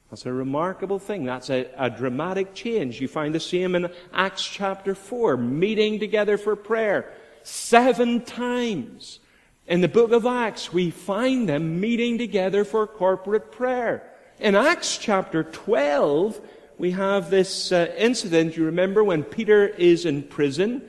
That's 0.10 0.26
a 0.26 0.34
remarkable 0.34 1.00
thing. 1.00 1.26
That's 1.26 1.50
a, 1.50 1.68
a, 1.78 1.90
dramatic 1.90 2.54
change. 2.54 3.02
You 3.02 3.08
find 3.08 3.34
the 3.34 3.40
same 3.40 3.76
in 3.76 3.92
Acts 4.14 4.46
chapter 4.46 4.94
4, 4.94 5.36
meeting 5.38 6.00
together 6.00 6.38
for 6.38 6.56
prayer. 6.56 7.12
Seven 7.44 8.22
times. 8.22 9.20
In 9.68 9.82
the 9.82 9.88
book 9.88 10.12
of 10.12 10.26
Acts, 10.26 10.72
we 10.72 10.92
find 10.92 11.50
them 11.50 11.80
meeting 11.80 12.18
together 12.18 12.64
for 12.64 12.86
corporate 12.86 13.52
prayer. 13.52 14.10
In 14.40 14.54
Acts 14.54 14.98
chapter 14.98 15.46
12, 15.46 16.42
we 16.78 16.92
have 16.92 17.30
this 17.30 17.72
uh, 17.72 17.94
incident, 17.98 18.58
you 18.58 18.66
remember, 18.66 19.02
when 19.02 19.24
Peter 19.24 19.66
is 19.66 20.06
in 20.06 20.24
prison, 20.24 20.82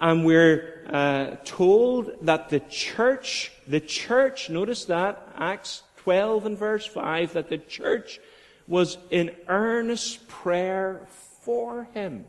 and 0.00 0.24
we're 0.24 0.84
uh, 0.90 1.36
told 1.44 2.10
that 2.22 2.48
the 2.48 2.58
church, 2.58 3.52
the 3.68 3.78
church, 3.78 4.50
notice 4.50 4.86
that, 4.86 5.28
Acts 5.36 5.84
12 5.98 6.46
and 6.46 6.58
verse 6.58 6.86
5, 6.86 7.34
that 7.34 7.48
the 7.48 7.58
church 7.58 8.18
was 8.66 8.98
in 9.10 9.30
earnest 9.46 10.26
prayer 10.26 11.06
for 11.42 11.84
him. 11.94 12.24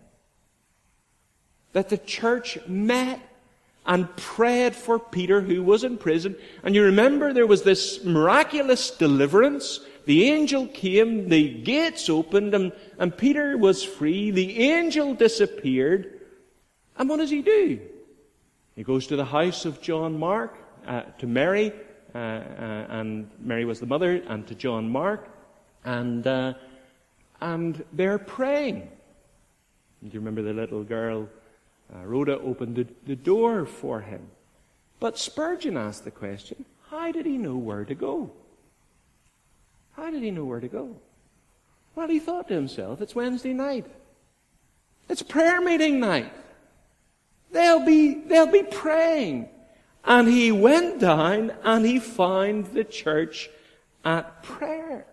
That 1.73 1.89
the 1.89 1.97
church 1.97 2.59
met 2.67 3.19
and 3.88 4.15
prayed 4.17 4.75
for 4.75 4.99
Peter 4.99 5.41
who 5.41 5.63
was 5.63 5.83
in 5.83 5.97
prison. 5.97 6.35
And 6.61 6.75
you 6.75 6.83
remember 6.83 7.33
there 7.33 7.47
was 7.47 7.63
this 7.63 8.03
miraculous 8.03 8.91
deliverance. 8.91 9.79
The 10.09 10.31
angel 10.31 10.65
came, 10.65 11.29
the 11.29 11.53
gates 11.61 12.09
opened, 12.09 12.55
and, 12.55 12.71
and 12.97 13.15
Peter 13.15 13.59
was 13.59 13.83
free. 13.83 14.31
The 14.31 14.71
angel 14.71 15.13
disappeared. 15.13 16.21
And 16.97 17.07
what 17.07 17.17
does 17.17 17.29
he 17.29 17.43
do? 17.43 17.79
He 18.75 18.81
goes 18.81 19.05
to 19.05 19.15
the 19.15 19.25
house 19.25 19.65
of 19.65 19.83
John 19.83 20.17
Mark, 20.17 20.57
uh, 20.87 21.03
to 21.19 21.27
Mary, 21.27 21.71
uh, 22.15 22.17
uh, 22.17 22.87
and 22.89 23.29
Mary 23.39 23.65
was 23.65 23.79
the 23.79 23.85
mother, 23.85 24.15
and 24.27 24.47
to 24.47 24.55
John 24.55 24.89
Mark 24.89 25.29
and 25.85 26.25
uh, 26.25 26.55
and 27.39 27.85
they're 27.93 28.17
praying. 28.17 28.89
Do 30.01 30.09
you 30.09 30.19
remember 30.19 30.41
the 30.41 30.53
little 30.53 30.83
girl? 30.83 31.29
Uh, 31.93 32.03
Rhoda 32.03 32.39
opened 32.39 32.77
the, 32.77 32.87
the 33.05 33.15
door 33.15 33.67
for 33.67 34.01
him. 34.01 34.25
But 34.99 35.19
Spurgeon 35.19 35.77
asked 35.77 36.03
the 36.03 36.11
question 36.11 36.65
how 36.89 37.11
did 37.11 37.27
he 37.27 37.37
know 37.37 37.57
where 37.57 37.85
to 37.85 37.93
go? 37.93 38.31
How 39.99 40.09
did 40.09 40.23
he 40.23 40.31
know 40.31 40.45
where 40.45 40.61
to 40.61 40.67
go? 40.69 40.95
Well, 41.93 42.07
he 42.07 42.19
thought 42.19 42.47
to 42.47 42.53
himself, 42.53 43.01
it's 43.01 43.13
Wednesday 43.13 43.51
night. 43.51 43.85
It's 45.09 45.21
prayer 45.21 45.59
meeting 45.59 45.99
night. 45.99 46.31
They'll 47.51 47.85
be, 47.85 48.13
they'll 48.13 48.51
be 48.51 48.63
praying. 48.63 49.49
And 50.05 50.27
he 50.27 50.53
went 50.53 50.99
down 50.99 51.51
and 51.63 51.85
he 51.85 51.99
found 51.99 52.67
the 52.67 52.85
church 52.85 53.49
at 54.05 54.41
prayer. 54.41 55.05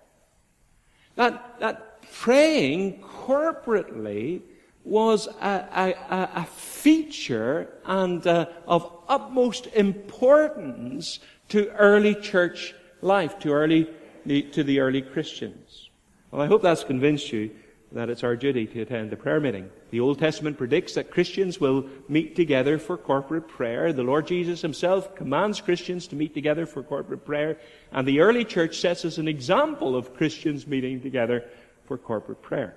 That, 1.16 1.58
that 1.58 2.02
praying 2.12 3.02
corporately 3.02 4.42
was 4.84 5.26
a, 5.26 5.94
a, 6.08 6.30
a 6.36 6.44
feature 6.44 7.72
and 7.84 8.24
uh, 8.24 8.46
of 8.68 8.88
utmost 9.08 9.66
importance 9.74 11.18
to 11.48 11.72
early 11.72 12.14
church 12.14 12.72
life, 13.02 13.40
to 13.40 13.50
early 13.50 13.88
to 14.26 14.64
the 14.64 14.80
early 14.80 15.02
Christians. 15.02 15.90
Well, 16.30 16.42
I 16.42 16.47
hope 16.47 16.62
that's 16.62 16.85
convinced 16.85 17.33
you 17.33 17.50
that 17.92 18.11
it's 18.11 18.25
our 18.25 18.37
duty 18.37 18.66
to 18.66 18.83
attend 18.83 19.11
the 19.11 19.16
prayer 19.16 19.40
meeting. 19.40 19.71
The 19.90 20.00
Old 20.00 20.18
Testament 20.18 20.59
predicts 20.59 20.95
that 20.95 21.11
Christians 21.11 21.61
will 21.61 21.88
meet 22.09 22.35
together 22.35 22.78
for 22.78 22.97
corporate 22.97 23.47
prayer. 23.47 23.92
The 23.92 24.02
Lord 24.02 24.26
Jesus 24.26 24.61
himself 24.61 25.14
commands 25.14 25.61
Christians 25.61 26.09
to 26.09 26.16
meet 26.16 26.35
together 26.35 26.66
for 26.66 26.83
corporate 26.83 27.25
prayer. 27.25 27.59
And 27.92 28.06
the 28.06 28.21
early 28.21 28.45
church 28.45 28.80
sets 28.80 29.04
us 29.04 29.18
an 29.18 29.28
example 29.28 29.97
of 29.97 30.14
Christians 30.14 30.66
meeting 30.66 31.00
together 31.00 31.45
for 31.85 31.97
corporate 31.97 32.42
prayer. 32.42 32.76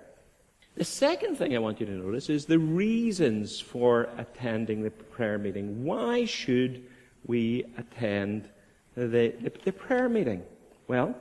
The 0.75 0.85
second 0.85 1.35
thing 1.37 1.55
I 1.55 1.59
want 1.59 1.79
you 1.79 1.87
to 1.87 1.91
notice 1.91 2.29
is 2.29 2.45
the 2.45 2.59
reasons 2.59 3.59
for 3.59 4.07
attending 4.17 4.83
the 4.83 4.91
prayer 4.91 5.37
meeting. 5.37 5.83
Why 5.83 6.25
should 6.25 6.85
we 7.25 7.65
attend 7.77 8.47
the, 8.95 9.33
the, 9.41 9.51
the 9.65 9.73
prayer 9.73 10.07
meeting? 10.07 10.43
Well, 10.87 11.15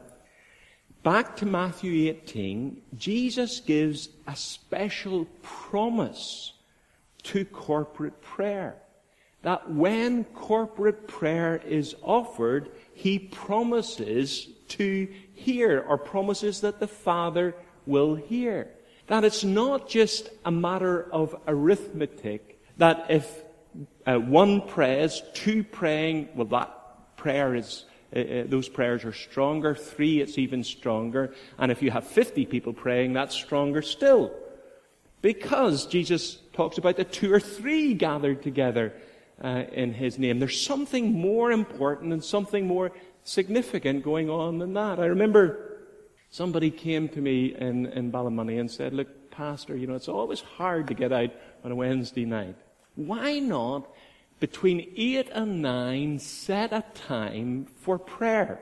back 1.08 1.36
to 1.36 1.46
Matthew 1.46 2.10
18, 2.10 2.82
Jesus 2.98 3.60
gives 3.60 4.10
a 4.26 4.36
special 4.36 5.24
promise 5.40 6.52
to 7.22 7.46
corporate 7.46 8.20
prayer. 8.20 8.76
That 9.40 9.72
when 9.72 10.24
corporate 10.24 11.08
prayer 11.08 11.62
is 11.64 11.96
offered, 12.02 12.68
he 12.92 13.18
promises 13.18 14.48
to 14.76 15.08
hear, 15.32 15.82
or 15.88 15.96
promises 15.96 16.60
that 16.60 16.78
the 16.78 16.86
Father 16.86 17.54
will 17.86 18.14
hear. 18.14 18.68
That 19.06 19.24
it's 19.24 19.44
not 19.44 19.88
just 19.88 20.28
a 20.44 20.50
matter 20.50 21.10
of 21.10 21.34
arithmetic, 21.46 22.62
that 22.76 23.06
if 23.08 23.44
uh, 24.06 24.18
one 24.18 24.60
prays, 24.60 25.22
two 25.32 25.64
praying, 25.64 26.28
well, 26.34 26.48
that 26.48 27.16
prayer 27.16 27.54
is, 27.54 27.86
uh, 28.14 28.44
those 28.46 28.68
prayers 28.68 29.04
are 29.04 29.12
stronger. 29.12 29.74
Three, 29.74 30.20
it's 30.20 30.38
even 30.38 30.64
stronger. 30.64 31.34
And 31.58 31.70
if 31.70 31.82
you 31.82 31.90
have 31.90 32.06
50 32.06 32.46
people 32.46 32.72
praying, 32.72 33.12
that's 33.12 33.34
stronger 33.34 33.82
still. 33.82 34.32
Because 35.20 35.86
Jesus 35.86 36.38
talks 36.52 36.78
about 36.78 36.96
the 36.96 37.04
two 37.04 37.32
or 37.32 37.40
three 37.40 37.94
gathered 37.94 38.42
together 38.42 38.94
uh, 39.42 39.64
in 39.72 39.92
his 39.92 40.18
name. 40.18 40.38
There's 40.38 40.60
something 40.60 41.12
more 41.12 41.52
important 41.52 42.12
and 42.12 42.22
something 42.22 42.66
more 42.66 42.92
significant 43.24 44.04
going 44.04 44.30
on 44.30 44.58
than 44.58 44.74
that. 44.74 44.98
I 44.98 45.06
remember 45.06 45.78
somebody 46.30 46.70
came 46.70 47.08
to 47.10 47.20
me 47.20 47.54
in, 47.54 47.86
in 47.86 48.10
Ballymoney 48.10 48.58
and 48.58 48.70
said, 48.70 48.94
Look, 48.94 49.30
Pastor, 49.30 49.76
you 49.76 49.86
know, 49.86 49.94
it's 49.94 50.08
always 50.08 50.40
hard 50.40 50.88
to 50.88 50.94
get 50.94 51.12
out 51.12 51.30
on 51.62 51.72
a 51.72 51.74
Wednesday 51.74 52.24
night. 52.24 52.56
Why 52.94 53.38
not, 53.38 53.88
between 54.40 54.92
8 54.96 55.30
and 55.32 55.62
9, 55.62 56.18
set 56.18 56.72
a 56.72 56.84
time 56.94 57.66
for 57.80 57.98
prayer? 57.98 58.60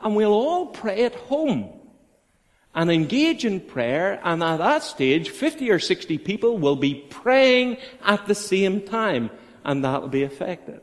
And 0.00 0.14
we'll 0.14 0.32
all 0.32 0.66
pray 0.66 1.04
at 1.04 1.14
home 1.14 1.70
and 2.74 2.90
engage 2.90 3.44
in 3.44 3.60
prayer, 3.60 4.20
and 4.22 4.42
at 4.42 4.58
that 4.58 4.82
stage, 4.82 5.30
50 5.30 5.70
or 5.70 5.78
60 5.78 6.18
people 6.18 6.58
will 6.58 6.76
be 6.76 6.94
praying 7.08 7.78
at 8.04 8.26
the 8.26 8.34
same 8.34 8.82
time 8.82 9.30
and 9.66 9.84
that 9.84 10.00
will 10.00 10.08
be 10.08 10.22
effective. 10.22 10.80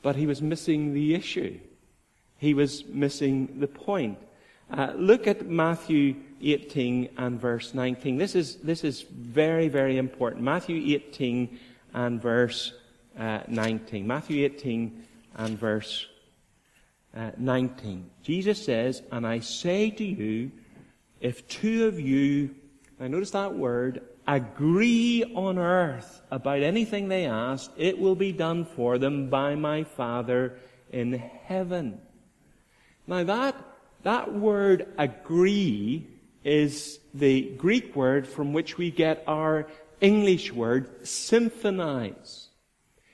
But 0.00 0.16
he 0.16 0.26
was 0.26 0.40
missing 0.40 0.94
the 0.94 1.14
issue. 1.14 1.58
He 2.38 2.54
was 2.54 2.84
missing 2.86 3.58
the 3.58 3.66
point. 3.66 4.18
Uh, 4.70 4.92
look 4.96 5.26
at 5.26 5.46
Matthew 5.46 6.16
18 6.40 7.10
and 7.18 7.40
verse 7.40 7.74
19. 7.74 8.16
This 8.16 8.34
is, 8.34 8.56
this 8.56 8.84
is 8.84 9.02
very, 9.02 9.68
very 9.68 9.98
important. 9.98 10.42
Matthew 10.42 10.96
18 10.96 11.58
and 11.94 12.22
verse 12.22 12.72
uh, 13.18 13.40
19. 13.48 14.06
Matthew 14.06 14.44
18 14.44 15.04
and 15.36 15.58
verse 15.58 16.06
uh, 17.16 17.30
19. 17.36 18.10
Jesus 18.22 18.64
says, 18.64 19.02
And 19.10 19.26
I 19.26 19.40
say 19.40 19.90
to 19.90 20.04
you, 20.04 20.50
if 21.20 21.46
two 21.48 21.86
of 21.86 22.00
you, 22.00 22.54
I 23.00 23.08
notice 23.08 23.30
that 23.32 23.54
word, 23.54 24.02
agree 24.26 25.24
on 25.34 25.58
earth 25.58 26.22
about 26.30 26.62
anything 26.62 27.08
they 27.08 27.26
ask, 27.26 27.70
it 27.76 27.98
will 27.98 28.14
be 28.14 28.32
done 28.32 28.64
for 28.64 28.98
them 28.98 29.28
by 29.28 29.54
my 29.54 29.84
Father 29.84 30.58
in 30.90 31.12
heaven. 31.12 32.00
Now 33.06 33.24
that, 33.24 33.56
that 34.04 34.32
word 34.32 34.88
agree 34.98 36.06
is 36.44 36.98
the 37.14 37.50
Greek 37.56 37.94
word 37.94 38.26
from 38.26 38.52
which 38.52 38.78
we 38.78 38.90
get 38.90 39.24
our 39.26 39.66
English 40.00 40.52
word 40.52 41.06
symphonize. 41.06 42.48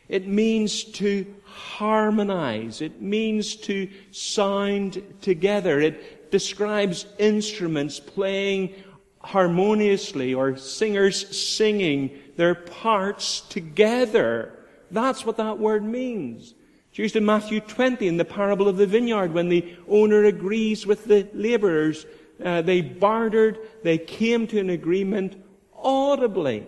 It 0.08 0.26
means 0.26 0.84
to 0.84 1.26
harmonize. 1.44 2.80
It 2.80 3.00
means 3.02 3.56
to 3.56 3.88
sound 4.10 5.02
together. 5.20 5.80
It 5.80 6.30
describes 6.30 7.06
instruments 7.18 8.00
playing 8.00 8.74
harmoniously 9.20 10.34
or 10.34 10.56
singers 10.56 11.36
singing 11.36 12.18
their 12.36 12.54
parts 12.54 13.42
together. 13.42 14.54
That's 14.90 15.26
what 15.26 15.36
that 15.36 15.58
word 15.58 15.84
means. 15.84 16.54
It's 16.90 16.98
used 16.98 17.16
in 17.16 17.26
Matthew 17.26 17.60
20 17.60 18.08
in 18.08 18.16
the 18.16 18.24
parable 18.24 18.68
of 18.68 18.76
the 18.76 18.86
vineyard 18.86 19.32
when 19.32 19.48
the 19.48 19.76
owner 19.88 20.24
agrees 20.24 20.86
with 20.86 21.04
the 21.04 21.28
laborers. 21.34 22.06
Uh, 22.42 22.62
they 22.62 22.80
bartered, 22.80 23.58
they 23.82 23.98
came 23.98 24.46
to 24.46 24.58
an 24.58 24.70
agreement 24.70 25.42
audibly. 25.74 26.66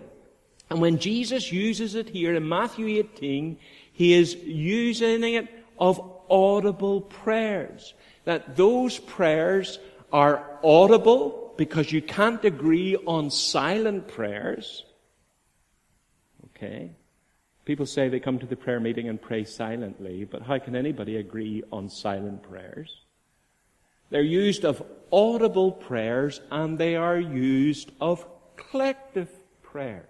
And 0.71 0.79
when 0.79 0.99
Jesus 0.99 1.51
uses 1.51 1.95
it 1.95 2.07
here 2.07 2.33
in 2.33 2.47
Matthew 2.47 2.87
18, 2.87 3.59
he 3.91 4.13
is 4.13 4.35
using 4.35 5.33
it 5.33 5.49
of 5.77 5.99
audible 6.29 7.01
prayers. 7.01 7.93
That 8.23 8.55
those 8.55 8.97
prayers 8.97 9.79
are 10.13 10.47
audible, 10.63 11.53
because 11.57 11.91
you 11.91 12.01
can't 12.01 12.45
agree 12.45 12.95
on 12.95 13.29
silent 13.31 14.07
prayers. 14.07 14.85
Okay? 16.55 16.91
People 17.65 17.85
say 17.85 18.07
they 18.07 18.21
come 18.21 18.39
to 18.39 18.45
the 18.45 18.55
prayer 18.55 18.79
meeting 18.79 19.09
and 19.09 19.21
pray 19.21 19.43
silently, 19.43 20.23
but 20.23 20.41
how 20.41 20.57
can 20.57 20.77
anybody 20.77 21.17
agree 21.17 21.63
on 21.73 21.89
silent 21.89 22.43
prayers? 22.43 23.01
They're 24.09 24.21
used 24.21 24.63
of 24.63 24.81
audible 25.11 25.73
prayers 25.73 26.39
and 26.49 26.77
they 26.77 26.95
are 26.95 27.19
used 27.19 27.91
of 27.99 28.25
collective 28.55 29.29
prayers. 29.61 30.07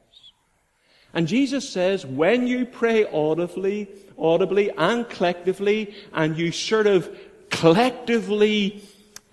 And 1.14 1.28
Jesus 1.28 1.70
says 1.70 2.06
when 2.06 2.48
you 2.48 2.66
pray 2.66 3.06
audibly, 3.06 3.90
audibly 4.18 4.72
and 4.72 5.08
collectively, 5.10 5.94
and 6.14 6.38
you 6.38 6.52
sort 6.52 6.88
of 6.88 7.10
collectively 7.50 8.84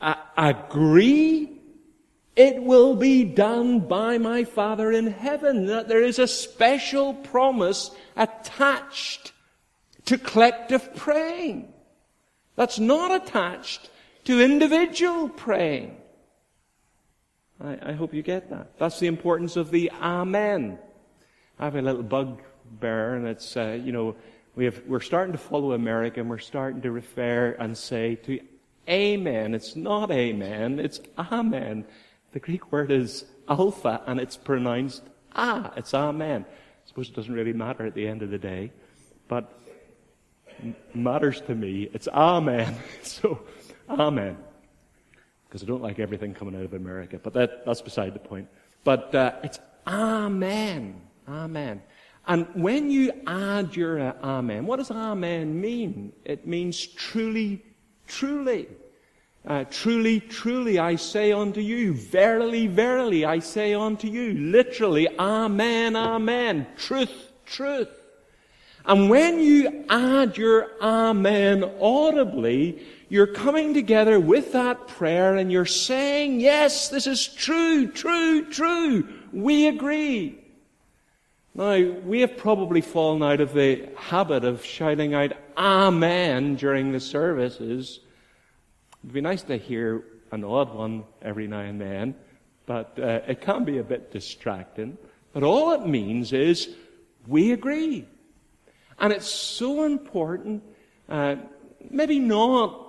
uh, 0.00 0.14
agree 0.36 1.58
it 2.38 2.62
will 2.62 2.94
be 2.94 3.24
done 3.24 3.80
by 3.80 4.16
my 4.18 4.44
Father 4.44 4.92
in 4.92 5.08
heaven. 5.08 5.66
That 5.66 5.88
there 5.88 6.04
is 6.04 6.20
a 6.20 6.28
special 6.28 7.12
promise 7.12 7.90
attached 8.16 9.32
to 10.04 10.18
collective 10.18 10.94
praying. 10.94 11.72
That's 12.54 12.78
not 12.78 13.12
attached 13.12 13.90
to 14.24 14.40
individual 14.40 15.28
praying. 15.28 15.96
I, 17.60 17.90
I, 17.90 17.92
hope 17.92 18.14
you 18.14 18.22
get 18.22 18.50
that. 18.50 18.78
That's 18.78 19.00
the 19.00 19.08
importance 19.08 19.56
of 19.56 19.72
the 19.72 19.90
Amen. 20.00 20.78
I 21.58 21.64
have 21.64 21.76
a 21.76 21.82
little 21.82 22.02
bugbear, 22.02 23.14
and 23.14 23.26
it's, 23.26 23.56
uh, 23.56 23.78
you 23.82 23.92
know, 23.92 24.16
we 24.54 24.64
have, 24.64 24.80
we're 24.86 25.00
starting 25.00 25.32
to 25.32 25.38
follow 25.38 25.72
America, 25.72 26.20
and 26.20 26.28
we're 26.28 26.38
starting 26.38 26.80
to 26.82 26.90
refer 26.90 27.56
and 27.58 27.76
say 27.76 28.16
to 28.16 28.40
Amen. 28.88 29.54
It's 29.54 29.76
not 29.76 30.10
Amen, 30.10 30.78
it's 30.78 31.00
Amen. 31.18 31.84
The 32.32 32.40
Greek 32.40 32.72
word 32.72 32.90
is 32.90 33.24
alpha 33.48 34.02
and 34.06 34.20
it's 34.20 34.36
pronounced 34.36 35.02
ah. 35.34 35.72
It's 35.76 35.94
amen. 35.94 36.44
I 36.48 36.88
suppose 36.88 37.08
it 37.08 37.14
doesn't 37.14 37.32
really 37.32 37.52
matter 37.52 37.86
at 37.86 37.94
the 37.94 38.06
end 38.06 38.22
of 38.22 38.30
the 38.30 38.38
day, 38.38 38.72
but 39.28 39.58
matters 40.94 41.40
to 41.42 41.54
me. 41.54 41.88
It's 41.92 42.08
amen. 42.08 42.76
So, 43.02 43.40
amen. 43.88 44.36
Because 45.46 45.62
I 45.62 45.66
don't 45.66 45.82
like 45.82 45.98
everything 45.98 46.34
coming 46.34 46.54
out 46.54 46.64
of 46.64 46.74
America, 46.74 47.18
but 47.22 47.32
that, 47.32 47.64
that's 47.64 47.80
beside 47.80 48.14
the 48.14 48.18
point. 48.18 48.48
But 48.84 49.14
uh, 49.14 49.32
it's 49.42 49.58
amen. 49.86 51.00
Amen. 51.28 51.82
And 52.26 52.46
when 52.54 52.90
you 52.90 53.12
add 53.26 53.76
your 53.76 54.00
uh, 54.00 54.14
amen, 54.22 54.66
what 54.66 54.76
does 54.76 54.90
amen 54.90 55.60
mean? 55.60 56.12
It 56.24 56.46
means 56.46 56.86
truly, 56.86 57.62
truly. 58.06 58.68
Uh, 59.46 59.64
truly, 59.64 60.20
truly, 60.20 60.78
I 60.78 60.96
say 60.96 61.32
unto 61.32 61.60
you, 61.60 61.94
verily, 61.94 62.66
verily, 62.66 63.24
I 63.24 63.38
say 63.38 63.72
unto 63.72 64.06
you, 64.06 64.34
literally, 64.34 65.08
amen, 65.18 65.96
amen, 65.96 66.66
truth, 66.76 67.32
truth. 67.46 67.88
And 68.84 69.08
when 69.08 69.38
you 69.38 69.84
add 69.88 70.36
your 70.36 70.72
amen 70.82 71.64
audibly, 71.80 72.82
you're 73.08 73.26
coming 73.26 73.72
together 73.72 74.20
with 74.20 74.52
that 74.52 74.88
prayer 74.88 75.36
and 75.36 75.50
you're 75.50 75.64
saying, 75.64 76.40
yes, 76.40 76.88
this 76.88 77.06
is 77.06 77.26
true, 77.26 77.86
true, 77.86 78.50
true. 78.50 79.08
We 79.32 79.68
agree. 79.68 80.38
Now, 81.54 81.78
we 82.04 82.20
have 82.20 82.36
probably 82.36 82.80
fallen 82.80 83.22
out 83.22 83.40
of 83.40 83.52
the 83.52 83.88
habit 83.96 84.44
of 84.44 84.64
shouting 84.64 85.14
out 85.14 85.32
amen 85.56 86.54
during 86.56 86.92
the 86.92 87.00
services 87.00 88.00
It'd 89.02 89.14
be 89.14 89.20
nice 89.20 89.42
to 89.44 89.56
hear 89.56 90.04
an 90.32 90.44
odd 90.44 90.74
one 90.74 91.04
every 91.22 91.46
now 91.46 91.60
and 91.60 91.80
then, 91.80 92.14
but 92.66 92.98
uh, 92.98 93.20
it 93.28 93.40
can 93.40 93.64
be 93.64 93.78
a 93.78 93.84
bit 93.84 94.10
distracting. 94.10 94.98
But 95.32 95.42
all 95.42 95.72
it 95.72 95.86
means 95.86 96.32
is 96.32 96.74
we 97.26 97.52
agree. 97.52 98.06
And 98.98 99.12
it's 99.12 99.28
so 99.28 99.84
important, 99.84 100.64
uh, 101.08 101.36
maybe 101.90 102.18
not 102.18 102.86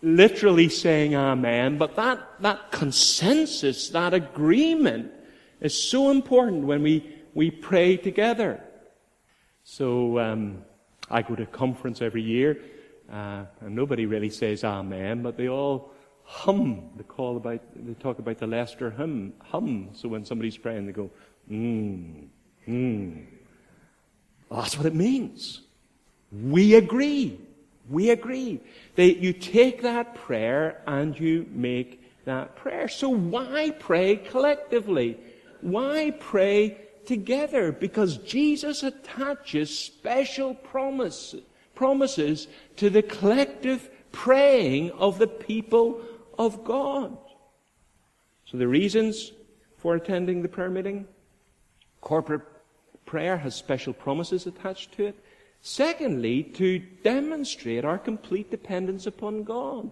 literally 0.00 0.68
saying 0.68 1.16
amen, 1.16 1.76
but 1.76 1.96
that, 1.96 2.20
that 2.40 2.70
consensus, 2.70 3.88
that 3.90 4.14
agreement 4.14 5.10
is 5.60 5.76
so 5.76 6.10
important 6.10 6.64
when 6.64 6.84
we, 6.84 7.14
we 7.38 7.52
pray 7.52 7.96
together. 7.96 8.60
So 9.62 10.18
um, 10.18 10.64
I 11.08 11.22
go 11.22 11.36
to 11.36 11.44
a 11.44 11.46
conference 11.46 12.02
every 12.02 12.22
year. 12.22 12.58
Uh, 13.08 13.44
and 13.60 13.76
nobody 13.76 14.06
really 14.06 14.28
says 14.28 14.64
amen, 14.64 15.22
but 15.22 15.36
they 15.36 15.48
all 15.48 15.92
hum. 16.24 16.90
They 16.96 17.04
call 17.04 17.36
about, 17.36 17.60
they 17.76 17.94
talk 17.94 18.18
about 18.18 18.38
the 18.38 18.48
Leicester 18.48 18.90
hum, 18.90 19.34
hum. 19.38 19.90
So 19.92 20.08
when 20.08 20.24
somebody's 20.24 20.56
praying, 20.56 20.86
they 20.86 20.92
go, 20.92 21.10
mmm, 21.48 22.26
mmm. 22.66 23.26
That's 24.50 24.76
what 24.76 24.86
it 24.86 24.96
means. 24.96 25.60
We 26.32 26.74
agree. 26.74 27.40
We 27.88 28.10
agree. 28.10 28.60
They, 28.96 29.14
you 29.14 29.32
take 29.32 29.82
that 29.82 30.16
prayer 30.16 30.82
and 30.88 31.16
you 31.16 31.46
make 31.52 32.02
that 32.24 32.56
prayer. 32.56 32.88
So 32.88 33.08
why 33.10 33.70
pray 33.78 34.16
collectively? 34.16 35.18
Why 35.60 36.10
pray 36.18 36.87
together? 37.08 37.72
Because 37.72 38.18
Jesus 38.18 38.84
attaches 38.84 39.76
special 39.76 40.54
promise, 40.54 41.34
promises 41.74 42.46
to 42.76 42.90
the 42.90 43.02
collective 43.02 43.90
praying 44.12 44.92
of 44.92 45.18
the 45.18 45.26
people 45.26 46.00
of 46.38 46.62
God. 46.62 47.16
So 48.44 48.58
the 48.58 48.68
reasons 48.68 49.32
for 49.78 49.96
attending 49.96 50.42
the 50.42 50.48
prayer 50.48 50.70
meeting 50.70 51.06
corporate 52.00 52.42
prayer 53.06 53.38
has 53.38 53.54
special 53.54 53.92
promises 53.92 54.46
attached 54.46 54.92
to 54.92 55.06
it. 55.06 55.24
Secondly, 55.62 56.42
to 56.42 56.78
demonstrate 57.02 57.84
our 57.84 57.98
complete 57.98 58.50
dependence 58.50 59.06
upon 59.06 59.42
God. 59.42 59.90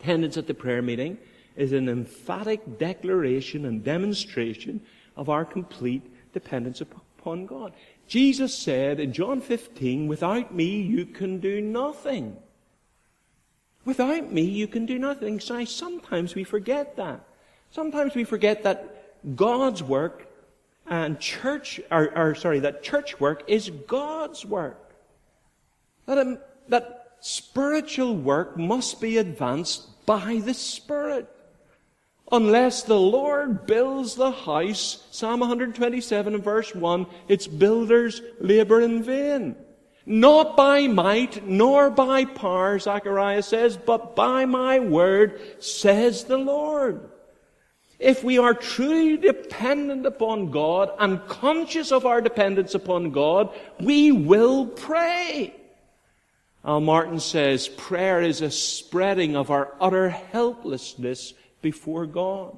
Attendance 0.00 0.36
at 0.36 0.46
the 0.46 0.54
prayer 0.54 0.82
meeting 0.82 1.18
is 1.56 1.72
an 1.72 1.88
emphatic 1.88 2.78
declaration 2.78 3.64
and 3.64 3.84
demonstration 3.84 4.80
of 5.16 5.28
our 5.28 5.44
complete 5.44 6.02
dependence 6.32 6.80
upon 6.80 7.46
God. 7.46 7.72
Jesus 8.06 8.56
said 8.56 9.00
in 9.00 9.12
John 9.12 9.40
15, 9.40 10.06
without 10.06 10.54
me 10.54 10.80
you 10.80 11.06
can 11.06 11.40
do 11.40 11.60
nothing. 11.60 12.36
Without 13.86 14.32
me, 14.32 14.42
you 14.42 14.66
can 14.66 14.84
do 14.84 14.98
nothing. 14.98 15.38
So 15.38 15.64
sometimes 15.64 16.34
we 16.34 16.42
forget 16.42 16.96
that. 16.96 17.20
Sometimes 17.70 18.16
we 18.16 18.24
forget 18.24 18.64
that 18.64 19.36
God's 19.36 19.82
work 19.82 20.26
and 20.88 21.18
church, 21.20 21.80
or, 21.90 22.16
or 22.18 22.34
sorry, 22.34 22.58
that 22.60 22.82
church 22.82 23.20
work 23.20 23.44
is 23.46 23.70
God's 23.86 24.44
work. 24.44 24.90
That, 26.06 26.18
um, 26.18 26.38
that 26.68 27.16
spiritual 27.20 28.16
work 28.16 28.56
must 28.56 29.00
be 29.00 29.18
advanced 29.18 30.04
by 30.04 30.40
the 30.44 30.54
Spirit. 30.54 31.28
Unless 32.32 32.82
the 32.84 32.98
Lord 32.98 33.66
builds 33.66 34.16
the 34.16 34.32
house, 34.32 35.06
Psalm 35.12 35.40
127 35.40 36.34
and 36.34 36.42
verse 36.42 36.74
1, 36.74 37.06
its 37.28 37.46
builders 37.46 38.20
labor 38.40 38.80
in 38.80 39.02
vain. 39.02 39.54
Not 40.06 40.56
by 40.56 40.86
might, 40.86 41.46
nor 41.46 41.90
by 41.90 42.24
power, 42.24 42.78
Zechariah 42.78 43.42
says, 43.42 43.76
but 43.76 44.16
by 44.16 44.44
my 44.44 44.78
word, 44.78 45.40
says 45.62 46.24
the 46.24 46.38
Lord. 46.38 47.10
If 47.98 48.22
we 48.22 48.38
are 48.38 48.54
truly 48.54 49.16
dependent 49.16 50.04
upon 50.04 50.50
God 50.50 50.90
and 50.98 51.26
conscious 51.26 51.92
of 51.92 52.06
our 52.06 52.20
dependence 52.20 52.74
upon 52.74 53.10
God, 53.10 53.54
we 53.80 54.12
will 54.12 54.66
pray. 54.66 55.54
Al 56.64 56.80
Martin 56.80 57.20
says, 57.20 57.68
prayer 57.68 58.20
is 58.20 58.42
a 58.42 58.50
spreading 58.50 59.36
of 59.36 59.50
our 59.50 59.74
utter 59.80 60.10
helplessness 60.10 61.32
before 61.70 62.06
God. 62.06 62.56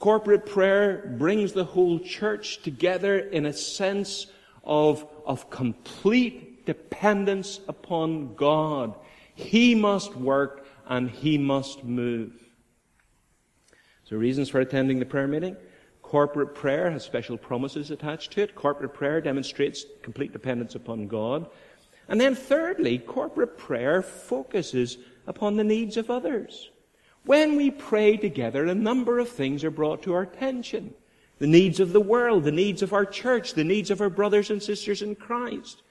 Corporate 0.00 0.44
prayer 0.44 1.14
brings 1.18 1.52
the 1.52 1.62
whole 1.64 2.00
church 2.00 2.60
together 2.62 3.16
in 3.16 3.46
a 3.46 3.52
sense 3.52 4.26
of 4.64 5.06
of 5.24 5.50
complete 5.50 6.66
dependence 6.66 7.60
upon 7.68 8.34
God. 8.34 8.96
He 9.36 9.76
must 9.76 10.16
work 10.16 10.66
and 10.88 11.08
He 11.08 11.38
must 11.38 11.84
move. 11.84 12.32
So 14.02 14.16
reasons 14.16 14.48
for 14.48 14.58
attending 14.58 14.98
the 14.98 15.06
prayer 15.06 15.28
meeting. 15.28 15.56
Corporate 16.02 16.56
prayer 16.56 16.90
has 16.90 17.04
special 17.04 17.38
promises 17.38 17.92
attached 17.92 18.32
to 18.32 18.42
it. 18.42 18.56
Corporate 18.56 18.92
prayer 18.92 19.20
demonstrates 19.20 19.86
complete 20.02 20.32
dependence 20.32 20.74
upon 20.74 21.06
God. 21.06 21.48
And 22.08 22.20
then 22.20 22.34
thirdly, 22.34 22.98
corporate 22.98 23.56
prayer 23.56 24.02
focuses 24.02 24.98
upon 25.28 25.56
the 25.56 25.64
needs 25.64 25.96
of 25.96 26.10
others. 26.10 26.71
When 27.24 27.56
we 27.56 27.70
pray 27.70 28.16
together, 28.16 28.64
a 28.66 28.74
number 28.74 29.18
of 29.18 29.28
things 29.28 29.62
are 29.64 29.70
brought 29.70 30.02
to 30.02 30.14
our 30.14 30.22
attention 30.22 30.94
the 31.38 31.46
needs 31.48 31.80
of 31.80 31.92
the 31.92 32.00
world, 32.00 32.44
the 32.44 32.52
needs 32.52 32.82
of 32.82 32.92
our 32.92 33.04
church, 33.04 33.54
the 33.54 33.64
needs 33.64 33.90
of 33.90 34.00
our 34.00 34.10
brothers 34.10 34.50
and 34.50 34.62
sisters 34.62 35.02
in 35.02 35.16
Christ. 35.16 35.82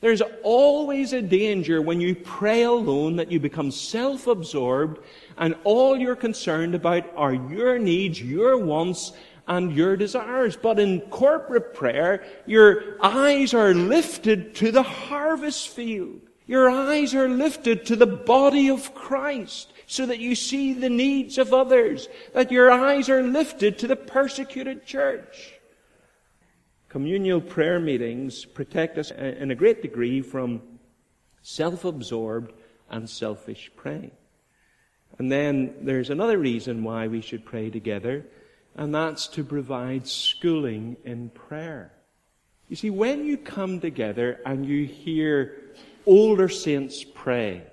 There's 0.00 0.22
always 0.44 1.12
a 1.12 1.20
danger 1.20 1.82
when 1.82 2.00
you 2.00 2.14
pray 2.14 2.62
alone 2.62 3.16
that 3.16 3.30
you 3.30 3.40
become 3.40 3.72
self-absorbed 3.72 5.04
and 5.36 5.56
all 5.64 5.98
you're 5.98 6.16
concerned 6.16 6.76
about 6.76 7.04
are 7.16 7.34
your 7.34 7.78
needs, 7.78 8.22
your 8.22 8.56
wants, 8.56 9.12
and 9.48 9.74
your 9.74 9.96
desires. 9.96 10.56
But 10.56 10.78
in 10.78 11.00
corporate 11.10 11.74
prayer, 11.74 12.24
your 12.46 12.96
eyes 13.02 13.52
are 13.52 13.74
lifted 13.74 14.54
to 14.56 14.70
the 14.70 14.84
harvest 14.84 15.68
field. 15.68 16.20
Your 16.46 16.70
eyes 16.70 17.14
are 17.14 17.28
lifted 17.28 17.84
to 17.86 17.96
the 17.96 18.06
body 18.06 18.70
of 18.70 18.94
Christ 18.94 19.72
so 19.90 20.06
that 20.06 20.20
you 20.20 20.36
see 20.36 20.72
the 20.72 20.88
needs 20.88 21.36
of 21.36 21.52
others, 21.52 22.08
that 22.32 22.52
your 22.52 22.70
eyes 22.70 23.08
are 23.08 23.24
lifted 23.24 23.76
to 23.76 23.88
the 23.88 23.96
persecuted 23.96 24.86
church. 24.86 25.54
Communal 26.88 27.40
prayer 27.40 27.80
meetings 27.80 28.44
protect 28.44 28.98
us 28.98 29.10
in 29.10 29.50
a 29.50 29.56
great 29.56 29.82
degree 29.82 30.22
from 30.22 30.62
self-absorbed 31.42 32.52
and 32.88 33.10
selfish 33.10 33.68
praying. 33.74 34.12
And 35.18 35.30
then 35.30 35.74
there's 35.80 36.10
another 36.10 36.38
reason 36.38 36.84
why 36.84 37.08
we 37.08 37.20
should 37.20 37.44
pray 37.44 37.68
together, 37.68 38.24
and 38.76 38.94
that's 38.94 39.26
to 39.28 39.42
provide 39.42 40.06
schooling 40.06 40.98
in 41.04 41.30
prayer. 41.30 41.92
You 42.68 42.76
see, 42.76 42.90
when 42.90 43.24
you 43.24 43.36
come 43.36 43.80
together 43.80 44.40
and 44.46 44.64
you 44.64 44.86
hear 44.86 45.72
older 46.06 46.48
saints 46.48 47.02
pray, 47.02 47.64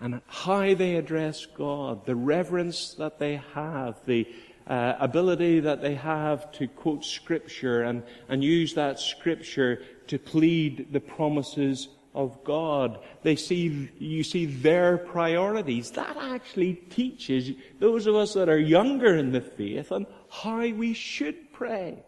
and 0.00 0.20
how 0.26 0.74
they 0.74 0.96
address 0.96 1.46
God, 1.46 2.06
the 2.06 2.14
reverence 2.14 2.94
that 2.94 3.18
they 3.18 3.40
have, 3.54 4.04
the 4.06 4.26
uh, 4.66 4.94
ability 5.00 5.60
that 5.60 5.80
they 5.80 5.94
have 5.94 6.52
to 6.52 6.68
quote 6.68 7.04
scripture 7.04 7.82
and, 7.82 8.02
and 8.28 8.44
use 8.44 8.74
that 8.74 9.00
scripture 9.00 9.82
to 10.06 10.18
plead 10.18 10.92
the 10.92 11.00
promises 11.00 11.88
of 12.14 12.42
God. 12.44 12.98
They 13.22 13.36
see, 13.36 13.90
you 13.98 14.22
see 14.22 14.46
their 14.46 14.98
priorities. 14.98 15.90
That 15.92 16.16
actually 16.16 16.74
teaches 16.74 17.52
those 17.78 18.06
of 18.06 18.14
us 18.14 18.34
that 18.34 18.48
are 18.48 18.58
younger 18.58 19.16
in 19.16 19.32
the 19.32 19.40
faith 19.40 19.90
on 19.90 20.06
how 20.28 20.58
we 20.58 20.94
should 20.94 21.52
pray. 21.52 22.04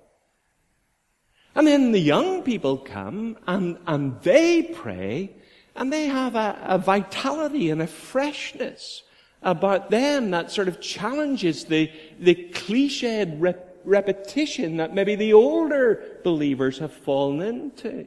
And 1.55 1.66
then 1.66 1.92
the 1.92 2.00
young 2.00 2.42
people 2.42 2.79
come 2.79 3.37
and, 3.46 3.79
and 3.87 4.20
they 4.22 4.62
pray 4.62 5.35
and 5.80 5.90
they 5.90 6.08
have 6.08 6.36
a, 6.36 6.58
a 6.62 6.78
vitality 6.78 7.70
and 7.70 7.80
a 7.80 7.86
freshness 7.86 9.02
about 9.42 9.88
them 9.88 10.30
that 10.30 10.50
sort 10.50 10.68
of 10.68 10.78
challenges 10.78 11.64
the, 11.64 11.90
the 12.18 12.34
cliched 12.52 13.34
rep- 13.40 13.80
repetition 13.86 14.76
that 14.76 14.94
maybe 14.94 15.14
the 15.14 15.32
older 15.32 16.18
believers 16.22 16.78
have 16.78 16.92
fallen 16.92 17.40
into. 17.40 18.06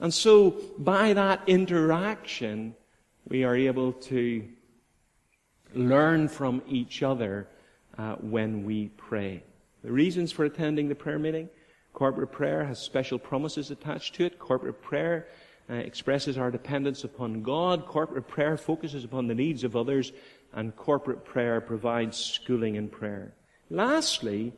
And 0.00 0.12
so 0.12 0.60
by 0.76 1.12
that 1.12 1.40
interaction, 1.46 2.74
we 3.28 3.44
are 3.44 3.54
able 3.54 3.92
to 3.92 4.44
learn 5.74 6.26
from 6.26 6.62
each 6.66 7.04
other 7.04 7.46
uh, 7.96 8.16
when 8.16 8.64
we 8.64 8.88
pray. 8.96 9.44
The 9.84 9.92
reasons 9.92 10.32
for 10.32 10.44
attending 10.44 10.88
the 10.88 10.96
prayer 10.96 11.20
meeting 11.20 11.48
corporate 11.92 12.32
prayer 12.32 12.64
has 12.64 12.80
special 12.80 13.18
promises 13.18 13.70
attached 13.70 14.16
to 14.16 14.24
it. 14.24 14.38
Corporate 14.38 14.82
prayer 14.82 15.28
uh, 15.70 15.74
expresses 15.74 16.38
our 16.38 16.50
dependence 16.50 17.04
upon 17.04 17.42
God. 17.42 17.86
Corporate 17.86 18.26
prayer 18.26 18.56
focuses 18.56 19.04
upon 19.04 19.26
the 19.26 19.34
needs 19.34 19.64
of 19.64 19.76
others. 19.76 20.12
And 20.52 20.74
corporate 20.74 21.24
prayer 21.24 21.60
provides 21.60 22.16
schooling 22.16 22.76
in 22.76 22.88
prayer. 22.88 23.34
Lastly, 23.70 24.52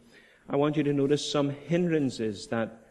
I 0.49 0.57
want 0.57 0.77
you 0.77 0.85
to 0.85 0.92
notice 0.92 1.31
some 1.31 1.51
hindrances 1.51 2.46
that 2.49 2.87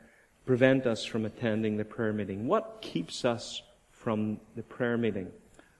prevent 0.45 0.85
us 0.85 1.05
from 1.05 1.25
attending 1.25 1.77
the 1.77 1.85
prayer 1.85 2.11
meeting. 2.11 2.47
What 2.47 2.79
keeps 2.81 3.23
us 3.23 3.61
from 3.91 4.39
the 4.55 4.63
prayer 4.63 4.97
meeting? 4.97 5.31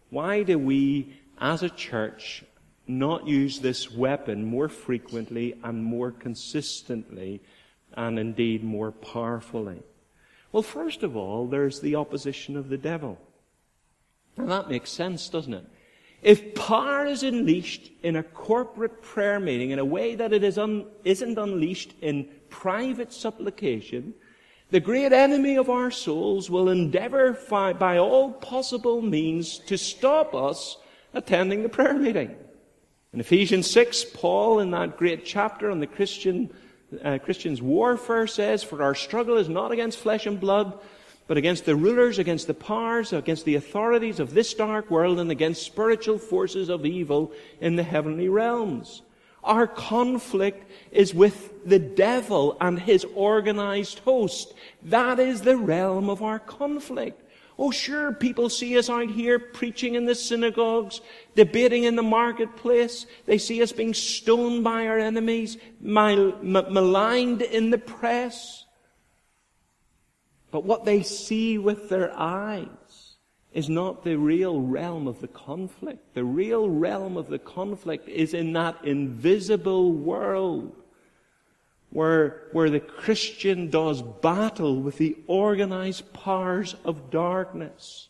Why 0.10 0.44
do 0.44 0.58
we, 0.58 1.14
as 1.40 1.64
a 1.64 1.70
church, 1.70 2.44
not 2.88 3.28
use 3.28 3.60
this 3.60 3.92
weapon 3.92 4.46
more 4.46 4.70
frequently 4.70 5.56
and 5.64 5.84
more 5.84 6.12
consistently 6.12 7.42
and 7.94 8.18
indeed 8.18 8.64
more 8.64 8.92
powerfully? 8.92 9.82
Well, 10.52 10.64
first 10.64 11.04
of 11.04 11.16
all, 11.16 11.48
there's 11.48 11.80
the 11.80 11.96
opposition 11.96 12.58
of 12.58 12.70
the 12.70 12.78
devil. 12.78 13.20
And 14.38 14.50
that 14.50 14.70
makes 14.70 14.90
sense, 14.90 15.30
doesn't 15.30 15.54
it? 15.54 15.66
If 16.22 16.54
power 16.56 17.06
is 17.06 17.24
unleashed 17.24 17.92
in 18.04 18.16
a 18.16 18.24
corporate 18.24 19.02
prayer 19.02 19.40
meeting 19.40 19.72
in 19.72 19.80
a 19.80 19.86
way 19.86 20.16
that 20.16 20.34
it 20.34 20.44
is 20.44 20.58
un- 20.58 20.86
isn't 21.04 21.38
unleashed 21.38 21.94
in 22.02 22.28
private 22.50 23.14
supplication, 23.14 24.14
the 24.72 24.80
great 24.80 25.14
enemy 25.14 25.58
of 25.58 25.70
our 25.70 25.92
souls 25.92 26.50
will 26.50 26.70
endeavor 26.70 27.34
by 27.50 27.98
all 27.98 28.34
possible 28.34 29.02
means 29.02 29.60
to 29.60 29.78
stop 29.78 30.36
us 30.36 30.78
attending 31.14 31.64
the 31.64 31.70
prayer 31.70 31.94
meeting. 31.98 32.36
In 33.14 33.20
Ephesians 33.20 33.70
6, 33.72 34.06
Paul, 34.14 34.60
in 34.60 34.72
that 34.72 34.98
great 34.98 35.26
chapter 35.26 35.72
on 35.72 35.80
the 35.80 35.88
Christian, 35.88 36.54
uh, 37.04 37.20
Christian's 37.20 37.62
warfare, 37.62 38.28
says, 38.28 38.64
For 38.64 38.82
our 38.82 38.96
struggle 38.96 39.38
is 39.38 39.50
not 39.50 39.72
against 39.72 40.00
flesh 40.00 40.26
and 40.26 40.40
blood, 40.40 40.78
but 41.28 41.38
against 41.38 41.66
the 41.66 41.76
rulers, 41.76 42.18
against 42.18 42.48
the 42.48 42.54
powers, 42.54 43.14
against 43.14 43.46
the 43.46 43.56
authorities 43.56 44.20
of 44.20 44.34
this 44.34 44.54
dark 44.54 44.90
world, 44.90 45.20
and 45.20 45.30
against 45.30 45.64
spiritual 45.64 46.18
forces 46.18 46.70
of 46.70 46.86
evil 46.86 47.32
in 47.62 47.76
the 47.76 47.84
heavenly 47.84 48.30
realms. 48.30 49.04
Our 49.44 49.68
conflict 49.68 50.70
is 50.92 51.14
with 51.14 51.66
the 51.66 51.80
devil 51.80 52.58
and 52.60 52.80
his 52.80 53.06
organized 53.16 54.00
host. 54.00 54.54
That 54.84 55.20
is 55.20 55.42
the 55.42 55.56
realm 55.56 56.10
of 56.10 56.22
our 56.22 56.40
conflict. 56.40 57.24
Oh, 57.62 57.72
sure, 57.72 58.14
people 58.14 58.48
see 58.48 58.78
us 58.78 58.90
out 58.90 59.10
here 59.10 59.38
preaching 59.38 59.96
in 59.96 60.06
the 60.06 60.16
synagogues, 60.16 61.02
debating 61.36 61.84
in 61.84 61.98
the 61.98 62.02
marketplace. 62.02 63.06
They 63.26 63.38
see 63.38 63.62
us 63.62 63.74
being 63.74 63.94
stoned 63.94 64.64
by 64.64 64.88
our 64.88 64.98
enemies, 64.98 65.58
maligned 65.82 67.42
in 67.42 67.70
the 67.70 67.78
press. 67.78 68.64
But 70.52 70.64
what 70.64 70.86
they 70.86 71.04
see 71.04 71.58
with 71.58 71.90
their 71.90 72.18
eyes 72.18 73.18
is 73.52 73.68
not 73.68 74.06
the 74.06 74.16
real 74.16 74.62
realm 74.62 75.06
of 75.06 75.20
the 75.20 75.28
conflict. 75.28 76.14
The 76.14 76.24
real 76.24 76.70
realm 76.70 77.18
of 77.18 77.28
the 77.28 77.40
conflict 77.40 78.08
is 78.08 78.34
in 78.34 78.54
that 78.54 78.86
invisible 78.86 79.92
world 79.92 80.79
where, 81.92 82.44
where 82.52 82.70
the 82.70 82.80
Christian 82.80 83.70
does 83.70 84.02
battle 84.02 84.80
with 84.82 84.98
the 84.98 85.18
organized 85.28 86.14
powers 86.14 86.76
of 86.86 87.10
darkness. 87.10 88.10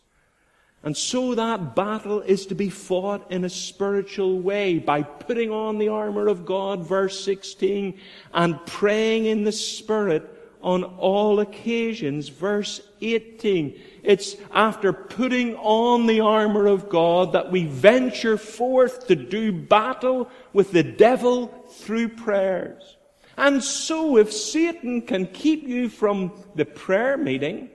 And 0.82 0.96
so 0.96 1.34
that 1.34 1.74
battle 1.74 2.20
is 2.20 2.46
to 2.46 2.54
be 2.54 2.70
fought 2.70 3.30
in 3.30 3.44
a 3.44 3.50
spiritual 3.50 4.40
way 4.40 4.78
by 4.78 5.02
putting 5.02 5.50
on 5.50 5.78
the 5.78 5.88
armor 5.88 6.26
of 6.26 6.46
God, 6.46 6.86
verse 6.86 7.22
16, 7.22 7.98
and 8.32 8.66
praying 8.66 9.26
in 9.26 9.44
the 9.44 9.52
Spirit 9.52 10.36
on 10.62 10.84
all 10.84 11.40
occasions, 11.40 12.28
verse 12.28 12.80
18. 13.00 13.78
It's 14.02 14.36
after 14.52 14.92
putting 14.92 15.54
on 15.56 16.06
the 16.06 16.20
armor 16.20 16.66
of 16.66 16.88
God 16.88 17.32
that 17.32 17.50
we 17.50 17.66
venture 17.66 18.36
forth 18.36 19.06
to 19.08 19.16
do 19.16 19.52
battle 19.52 20.30
with 20.52 20.72
the 20.72 20.82
devil 20.82 21.48
through 21.68 22.10
prayers. 22.10 22.96
And 23.36 23.62
so 23.62 24.16
if 24.16 24.32
Satan 24.32 25.02
can 25.02 25.26
keep 25.26 25.66
you 25.66 25.88
from 25.88 26.32
the 26.54 26.64
prayer 26.64 27.16
meeting, 27.16 27.70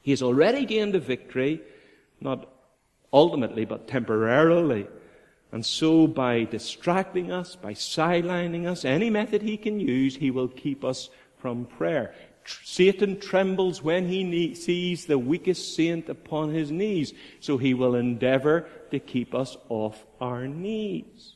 he 0.00 0.10
has 0.10 0.22
already 0.22 0.64
gained 0.64 0.94
a 0.94 1.00
victory, 1.00 1.60
not 2.20 2.48
ultimately, 3.12 3.64
but 3.64 3.88
temporarily. 3.88 4.86
And 5.52 5.64
so 5.64 6.06
by 6.06 6.44
distracting 6.44 7.30
us, 7.30 7.54
by 7.56 7.74
sidelining 7.74 8.66
us, 8.66 8.84
any 8.84 9.08
method 9.08 9.42
he 9.42 9.56
can 9.56 9.78
use, 9.78 10.16
he 10.16 10.30
will 10.30 10.48
keep 10.48 10.84
us 10.84 11.10
from 11.38 11.66
prayer. 11.66 12.14
Satan 12.44 13.20
trembles 13.20 13.82
when 13.82 14.08
he 14.08 14.54
sees 14.54 15.06
the 15.06 15.18
weakest 15.18 15.74
saint 15.74 16.08
upon 16.08 16.50
his 16.50 16.70
knees, 16.70 17.14
so 17.40 17.56
he 17.56 17.72
will 17.72 17.94
endeavor 17.94 18.68
to 18.90 18.98
keep 18.98 19.34
us 19.34 19.56
off 19.68 20.04
our 20.20 20.46
knees. 20.46 21.33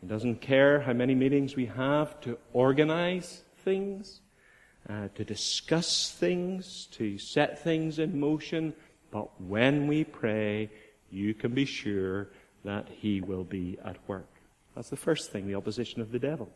He 0.00 0.06
doesn't 0.06 0.40
care 0.40 0.80
how 0.80 0.92
many 0.92 1.14
meetings 1.14 1.56
we 1.56 1.66
have 1.66 2.20
to 2.22 2.38
organize 2.52 3.42
things, 3.64 4.20
uh, 4.88 5.08
to 5.14 5.24
discuss 5.24 6.10
things, 6.10 6.86
to 6.92 7.18
set 7.18 7.62
things 7.62 7.98
in 7.98 8.20
motion. 8.20 8.74
But 9.10 9.40
when 9.40 9.86
we 9.86 10.04
pray, 10.04 10.70
you 11.10 11.34
can 11.34 11.52
be 11.52 11.64
sure 11.64 12.28
that 12.64 12.88
He 12.88 13.20
will 13.20 13.44
be 13.44 13.78
at 13.84 13.96
work. 14.06 14.28
That's 14.74 14.90
the 14.90 14.96
first 14.96 15.32
thing, 15.32 15.46
the 15.46 15.54
opposition 15.54 16.02
of 16.02 16.12
the 16.12 16.18
devil. 16.18 16.50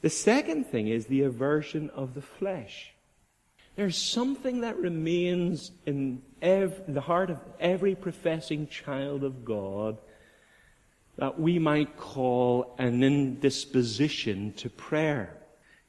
The 0.00 0.10
second 0.10 0.64
thing 0.66 0.88
is 0.88 1.06
the 1.06 1.22
aversion 1.22 1.90
of 1.90 2.14
the 2.14 2.22
flesh. 2.22 2.94
There's 3.76 3.96
something 3.96 4.62
that 4.62 4.76
remains 4.76 5.70
in 5.86 6.22
ev- 6.42 6.82
the 6.88 7.00
heart 7.00 7.30
of 7.30 7.40
every 7.60 7.94
professing 7.94 8.66
child 8.66 9.24
of 9.24 9.44
God 9.44 9.98
that 11.22 11.38
we 11.38 11.56
might 11.56 11.96
call 11.96 12.74
an 12.78 13.04
indisposition 13.04 14.52
to 14.54 14.68
prayer. 14.68 15.32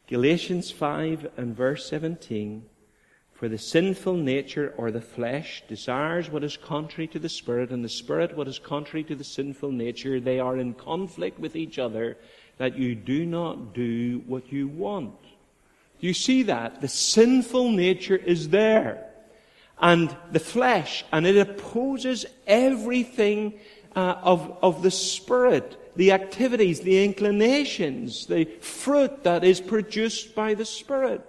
Galatians 0.08 0.70
5 0.70 1.28
and 1.38 1.56
verse 1.56 1.90
17 1.90 2.64
For 3.32 3.50
the 3.50 3.58
sinful 3.58 4.14
nature 4.14 4.76
or 4.78 4.92
the 4.92 5.02
flesh 5.02 5.64
desires 5.68 6.30
what 6.30 6.44
is 6.44 6.56
contrary 6.56 7.08
to 7.08 7.18
the 7.18 7.30
Spirit, 7.30 7.72
and 7.72 7.84
the 7.84 7.90
Spirit 7.90 8.38
what 8.38 8.48
is 8.48 8.60
contrary 8.60 9.04
to 9.06 9.16
the 9.16 9.24
sinful 9.24 9.72
nature. 9.72 10.20
They 10.20 10.40
are 10.40 10.60
in 10.60 10.76
conflict 10.76 11.40
with 11.40 11.56
each 11.56 11.80
other, 11.80 12.16
that 12.60 12.78
you 12.78 12.94
do 12.94 13.26
not 13.26 13.74
do 13.74 14.22
what 14.28 14.54
you 14.54 14.68
want. 14.68 15.18
You 16.00 16.14
see 16.14 16.44
that? 16.44 16.80
The 16.80 16.88
sinful 16.88 17.72
nature 17.72 18.18
is 18.18 18.50
there. 18.50 19.10
And 19.80 20.16
the 20.32 20.40
flesh, 20.40 21.04
and 21.12 21.26
it 21.26 21.38
opposes 21.38 22.28
everything 22.46 23.60
uh, 23.96 24.16
of, 24.24 24.58
of 24.62 24.84
the 24.84 24.92
Spirit, 24.92 25.96
the 25.96 26.12
activities, 26.12 26.82
the 26.82 27.04
inclinations, 27.04 28.26
the 28.26 28.46
fruit 28.62 29.24
that 29.24 29.44
is 29.44 29.62
produced 29.62 30.36
by 30.36 30.54
the 30.54 30.66
Spirit. 30.66 31.22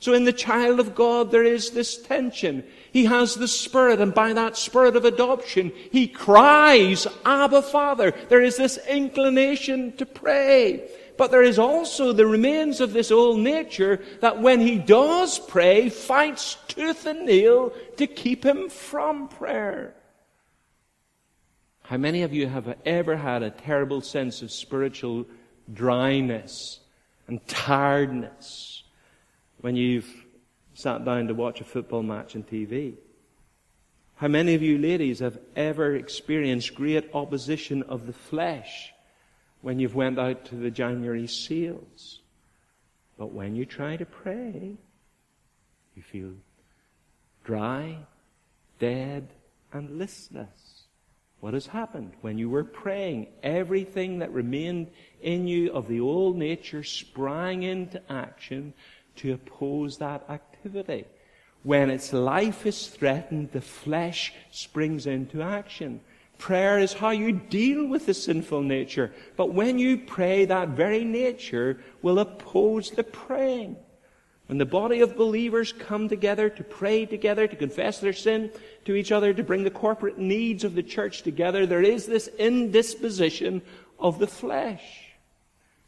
So 0.00 0.12
in 0.12 0.24
the 0.24 0.34
child 0.34 0.80
of 0.80 0.94
God, 0.94 1.30
there 1.30 1.44
is 1.44 1.70
this 1.70 1.96
tension. 1.96 2.62
He 2.92 3.06
has 3.06 3.34
the 3.34 3.48
Spirit, 3.48 4.00
and 4.02 4.12
by 4.12 4.34
that 4.34 4.56
Spirit 4.56 4.96
of 4.96 5.06
adoption, 5.06 5.72
he 5.90 6.06
cries, 6.06 7.06
Abba, 7.24 7.62
Father. 7.62 8.12
There 8.28 8.42
is 8.42 8.58
this 8.58 8.78
inclination 8.86 9.96
to 9.96 10.04
pray. 10.04 10.90
But 11.16 11.30
there 11.30 11.42
is 11.42 11.58
also 11.58 12.12
the 12.12 12.26
remains 12.26 12.80
of 12.80 12.92
this 12.92 13.10
old 13.10 13.38
nature 13.38 14.02
that 14.20 14.42
when 14.42 14.60
he 14.60 14.78
does 14.78 15.38
pray, 15.38 15.88
fights 15.88 16.58
tooth 16.68 17.06
and 17.06 17.24
nail 17.24 17.72
to 17.96 18.06
keep 18.06 18.44
him 18.44 18.68
from 18.68 19.28
prayer. 19.28 19.94
How 21.84 21.98
many 21.98 22.22
of 22.22 22.32
you 22.32 22.46
have 22.46 22.78
ever 22.86 23.14
had 23.14 23.42
a 23.42 23.50
terrible 23.50 24.00
sense 24.00 24.40
of 24.40 24.50
spiritual 24.50 25.26
dryness 25.72 26.80
and 27.28 27.46
tiredness 27.46 28.84
when 29.60 29.76
you've 29.76 30.10
sat 30.72 31.04
down 31.04 31.28
to 31.28 31.34
watch 31.34 31.60
a 31.60 31.64
football 31.64 32.02
match 32.02 32.36
on 32.36 32.42
TV? 32.42 32.94
How 34.16 34.28
many 34.28 34.54
of 34.54 34.62
you 34.62 34.78
ladies 34.78 35.18
have 35.18 35.38
ever 35.56 35.94
experienced 35.94 36.74
great 36.74 37.10
opposition 37.12 37.82
of 37.82 38.06
the 38.06 38.14
flesh 38.14 38.94
when 39.60 39.78
you've 39.78 39.94
went 39.94 40.18
out 40.18 40.46
to 40.46 40.54
the 40.54 40.70
January 40.70 41.26
sales? 41.26 42.20
But 43.18 43.32
when 43.32 43.54
you 43.54 43.66
try 43.66 43.98
to 43.98 44.06
pray, 44.06 44.78
you 45.94 46.02
feel 46.02 46.32
dry, 47.44 47.98
dead, 48.78 49.28
and 49.70 49.98
listless. 49.98 50.63
What 51.44 51.52
has 51.52 51.66
happened? 51.66 52.12
When 52.22 52.38
you 52.38 52.48
were 52.48 52.64
praying, 52.64 53.26
everything 53.42 54.20
that 54.20 54.32
remained 54.32 54.90
in 55.20 55.46
you 55.46 55.70
of 55.74 55.88
the 55.88 56.00
old 56.00 56.38
nature 56.38 56.82
sprang 56.82 57.64
into 57.64 58.00
action 58.10 58.72
to 59.16 59.34
oppose 59.34 59.98
that 59.98 60.24
activity. 60.30 61.04
When 61.62 61.90
its 61.90 62.14
life 62.14 62.64
is 62.64 62.86
threatened, 62.86 63.52
the 63.52 63.60
flesh 63.60 64.32
springs 64.50 65.06
into 65.06 65.42
action. 65.42 66.00
Prayer 66.38 66.78
is 66.78 66.94
how 66.94 67.10
you 67.10 67.32
deal 67.32 67.88
with 67.88 68.06
the 68.06 68.14
sinful 68.14 68.62
nature. 68.62 69.12
But 69.36 69.52
when 69.52 69.78
you 69.78 69.98
pray, 69.98 70.46
that 70.46 70.70
very 70.70 71.04
nature 71.04 71.78
will 72.00 72.20
oppose 72.20 72.90
the 72.90 73.04
praying. 73.04 73.76
When 74.46 74.58
the 74.58 74.66
body 74.66 75.00
of 75.00 75.16
believers 75.16 75.72
come 75.72 76.08
together 76.08 76.50
to 76.50 76.64
pray 76.64 77.06
together, 77.06 77.46
to 77.46 77.56
confess 77.56 77.98
their 77.98 78.12
sin 78.12 78.50
to 78.84 78.94
each 78.94 79.10
other, 79.10 79.32
to 79.32 79.42
bring 79.42 79.64
the 79.64 79.70
corporate 79.70 80.18
needs 80.18 80.64
of 80.64 80.74
the 80.74 80.82
church 80.82 81.22
together, 81.22 81.64
there 81.64 81.82
is 81.82 82.06
this 82.06 82.28
indisposition 82.38 83.62
of 83.98 84.18
the 84.18 84.26
flesh. 84.26 85.14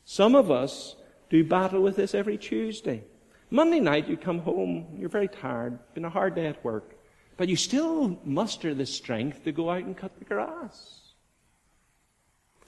Some 0.06 0.34
of 0.34 0.50
us 0.50 0.96
do 1.28 1.44
battle 1.44 1.82
with 1.82 1.96
this 1.96 2.14
every 2.14 2.38
Tuesday. 2.38 3.04
Monday 3.50 3.80
night 3.80 4.08
you 4.08 4.16
come 4.16 4.38
home, 4.38 4.86
you're 4.96 5.08
very 5.08 5.28
tired, 5.28 5.78
been 5.94 6.04
a 6.04 6.10
hard 6.10 6.34
day 6.34 6.46
at 6.46 6.64
work, 6.64 6.96
but 7.36 7.48
you 7.48 7.56
still 7.56 8.18
muster 8.24 8.74
the 8.74 8.86
strength 8.86 9.44
to 9.44 9.52
go 9.52 9.70
out 9.70 9.84
and 9.84 9.96
cut 9.96 10.18
the 10.18 10.24
grass. 10.24 11.12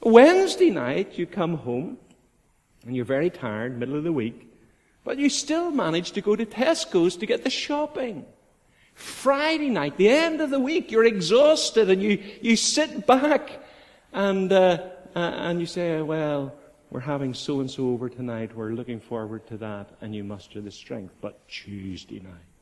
Wednesday 0.02 0.70
night 0.70 1.18
you 1.18 1.26
come 1.26 1.54
home, 1.54 1.96
and 2.84 2.94
you're 2.94 3.04
very 3.04 3.30
tired, 3.30 3.78
middle 3.78 3.96
of 3.96 4.04
the 4.04 4.12
week, 4.12 4.47
but 5.08 5.16
you 5.16 5.30
still 5.30 5.70
manage 5.70 6.12
to 6.12 6.20
go 6.20 6.36
to 6.36 6.44
Tesco's 6.44 7.16
to 7.16 7.24
get 7.24 7.42
the 7.42 7.48
shopping. 7.48 8.26
Friday 8.92 9.70
night, 9.70 9.96
the 9.96 10.10
end 10.10 10.42
of 10.42 10.50
the 10.50 10.60
week, 10.60 10.90
you're 10.90 11.06
exhausted 11.06 11.88
and 11.88 12.02
you, 12.02 12.22
you 12.42 12.56
sit 12.56 13.06
back 13.06 13.58
and, 14.12 14.52
uh, 14.52 14.76
uh, 15.16 15.18
and 15.18 15.60
you 15.60 15.64
say, 15.64 16.02
well, 16.02 16.54
we're 16.90 17.00
having 17.00 17.32
so 17.32 17.60
and 17.60 17.70
so 17.70 17.88
over 17.88 18.10
tonight. 18.10 18.54
We're 18.54 18.72
looking 18.72 19.00
forward 19.00 19.46
to 19.46 19.56
that. 19.56 19.88
And 20.02 20.14
you 20.14 20.24
muster 20.24 20.60
the 20.60 20.70
strength. 20.70 21.14
But 21.22 21.40
Tuesday 21.48 22.20
night, 22.20 22.58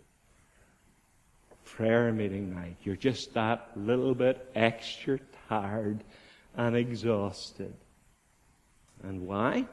prayer 1.65 2.13
meeting 2.13 2.55
night, 2.55 2.77
you're 2.85 2.95
just 2.95 3.35
that 3.35 3.73
little 3.75 4.15
bit 4.15 4.49
extra 4.55 5.19
tired 5.49 6.05
and 6.57 6.77
exhausted. 6.77 7.75
And 9.03 9.27
why? 9.27 9.67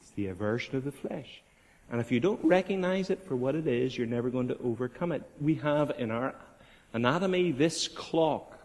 It's 0.00 0.10
the 0.10 0.28
aversion 0.28 0.76
of 0.76 0.84
the 0.84 0.92
flesh. 0.92 1.42
And 1.90 2.00
if 2.00 2.10
you 2.10 2.18
don't 2.18 2.44
recognize 2.44 3.10
it 3.10 3.22
for 3.24 3.36
what 3.36 3.54
it 3.54 3.66
is, 3.66 3.96
you're 3.96 4.06
never 4.06 4.28
going 4.30 4.48
to 4.48 4.58
overcome 4.58 5.12
it. 5.12 5.22
We 5.40 5.54
have 5.56 5.92
in 5.98 6.10
our 6.10 6.34
anatomy 6.92 7.52
this 7.52 7.88
clock 7.88 8.58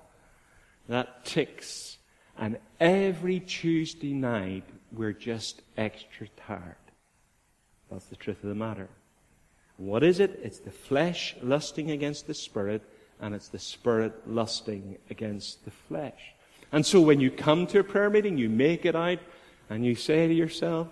that 0.90 1.24
ticks, 1.24 1.98
and 2.38 2.58
every 2.80 3.40
Tuesday 3.40 4.14
night 4.14 4.64
we're 4.92 5.14
just 5.14 5.62
extra 5.78 6.28
tired. 6.48 6.76
That's 7.92 8.06
the 8.06 8.16
truth 8.16 8.44
of 8.44 8.50
the 8.50 8.56
matter. 8.56 8.90
What 9.78 10.04
is 10.04 10.20
it? 10.20 10.40
It's 10.44 10.60
the 10.60 10.72
flesh 10.72 11.36
lusting 11.42 11.92
against 11.92 12.28
the 12.28 12.34
spirit, 12.34 12.82
and 13.20 13.36
it's 13.36 13.50
the 13.50 13.60
spirit 13.60 14.28
lusting 14.28 14.98
against 15.10 15.64
the 15.66 15.72
flesh. 15.72 16.34
And 16.72 16.86
so 16.86 17.02
when 17.02 17.20
you 17.20 17.30
come 17.30 17.68
to 17.68 17.80
a 17.80 17.84
prayer 17.84 18.10
meeting, 18.10 18.38
you 18.38 18.50
make 18.50 18.86
it 18.86 18.96
out, 18.96 19.20
and 19.70 19.86
you 19.86 19.96
say 19.96 20.28
to 20.28 20.34
yourself, 20.34 20.88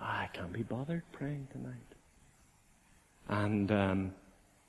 I 0.00 0.28
can't 0.32 0.52
be 0.52 0.62
bothered 0.62 1.02
praying 1.12 1.48
tonight. 1.52 1.74
And 3.28 3.70
um, 3.72 4.12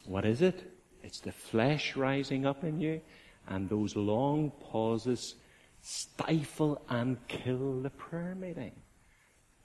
what 0.05 0.25
is 0.25 0.41
it? 0.41 0.71
It's 1.03 1.19
the 1.19 1.31
flesh 1.31 1.95
rising 1.95 2.45
up 2.45 2.63
in 2.63 2.79
you, 2.79 3.01
and 3.47 3.69
those 3.69 3.95
long 3.95 4.51
pauses 4.59 5.35
stifle 5.81 6.81
and 6.89 7.17
kill 7.27 7.81
the 7.81 7.89
prayer 7.89 8.35
meeting. 8.35 8.73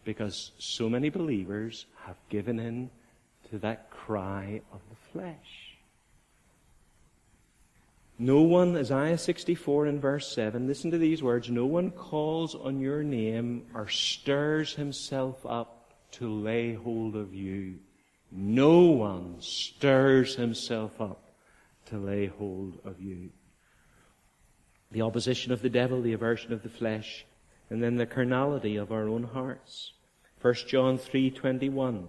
Because 0.05 0.53
so 0.59 0.89
many 0.89 1.09
believers 1.09 1.87
have 2.05 2.17
given 2.29 2.59
in 2.59 2.91
to 3.51 3.59
that 3.59 3.91
cry 3.91 4.61
of 4.73 4.81
the 4.91 4.97
flesh. 5.13 5.74
No 8.19 8.43
one, 8.43 8.77
Isaiah 8.77 9.19
64 9.19 9.87
in 9.87 10.01
verse 10.01 10.33
7, 10.33 10.69
listen 10.69 10.91
to 10.93 10.99
these 10.99 11.23
words, 11.23 11.51
no 11.51 11.67
one 11.67 11.91
calls 11.91 12.55
on 12.55 12.79
your 12.79 13.03
name 13.03 13.67
or 13.75 13.89
stirs 13.89 14.75
himself 14.75 15.45
up 15.45 15.95
to 16.13 16.29
lay 16.29 16.75
hold 16.75 17.17
of 17.17 17.35
you. 17.35 17.81
No 18.31 18.83
one 18.83 19.41
stirs 19.41 20.37
himself 20.37 21.01
up 21.01 21.35
to 21.87 21.99
lay 21.99 22.27
hold 22.27 22.79
of 22.85 23.01
you. 23.01 23.31
The 24.93 25.03
opposition 25.03 25.53
of 25.53 25.61
the 25.61 25.69
devil, 25.69 26.01
the 26.01 26.13
aversion 26.13 26.53
of 26.53 26.63
the 26.63 26.69
flesh, 26.69 27.27
and 27.69 27.83
then 27.83 27.97
the 27.97 28.07
carnality 28.07 28.77
of 28.77 28.93
our 28.93 29.09
own 29.09 29.25
hearts. 29.25 29.93
1 30.41 30.55
John 30.69 30.99
3:21 30.99 32.09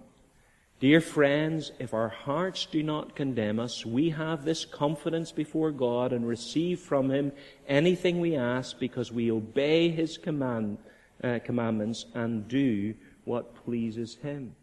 Dear 0.78 1.00
friends, 1.00 1.72
if 1.78 1.94
our 1.94 2.10
hearts 2.10 2.66
do 2.66 2.82
not 2.82 3.16
condemn 3.16 3.58
us, 3.58 3.86
we 3.86 4.10
have 4.10 4.44
this 4.44 4.66
confidence 4.66 5.32
before 5.32 5.70
God 5.70 6.12
and 6.12 6.28
receive 6.28 6.80
from 6.80 7.10
Him 7.10 7.32
anything 7.66 8.20
we 8.20 8.36
ask 8.36 8.78
because 8.78 9.10
we 9.10 9.32
obey 9.32 9.88
His 9.88 10.18
command, 10.18 10.76
uh, 11.24 11.38
commandments 11.42 12.04
and 12.12 12.46
do 12.46 12.94
what 13.24 13.54
pleases 13.54 14.16
Him. 14.16 14.54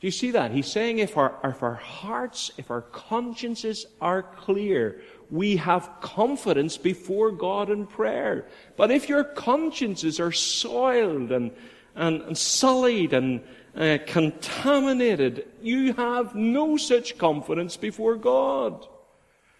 Do 0.00 0.08
you 0.08 0.10
see 0.10 0.32
that? 0.32 0.50
He's 0.50 0.66
saying 0.66 0.98
if 0.98 1.16
our, 1.16 1.38
if 1.44 1.62
our 1.62 1.74
hearts, 1.74 2.50
if 2.58 2.72
our 2.72 2.82
consciences 2.82 3.86
are 4.00 4.24
clear, 4.24 5.00
we 5.30 5.56
have 5.58 5.88
confidence 6.00 6.76
before 6.76 7.30
God 7.30 7.70
in 7.70 7.86
prayer. 7.86 8.48
But 8.76 8.90
if 8.90 9.08
your 9.08 9.22
consciences 9.22 10.18
are 10.18 10.32
soiled 10.32 11.30
and, 11.30 11.52
and, 11.94 12.20
and 12.22 12.36
sullied 12.36 13.12
and, 13.12 13.42
uh, 13.76 13.98
contaminated, 14.06 15.46
you 15.60 15.92
have 15.94 16.34
no 16.34 16.76
such 16.76 17.18
confidence 17.18 17.76
before 17.76 18.16
God. 18.16 18.86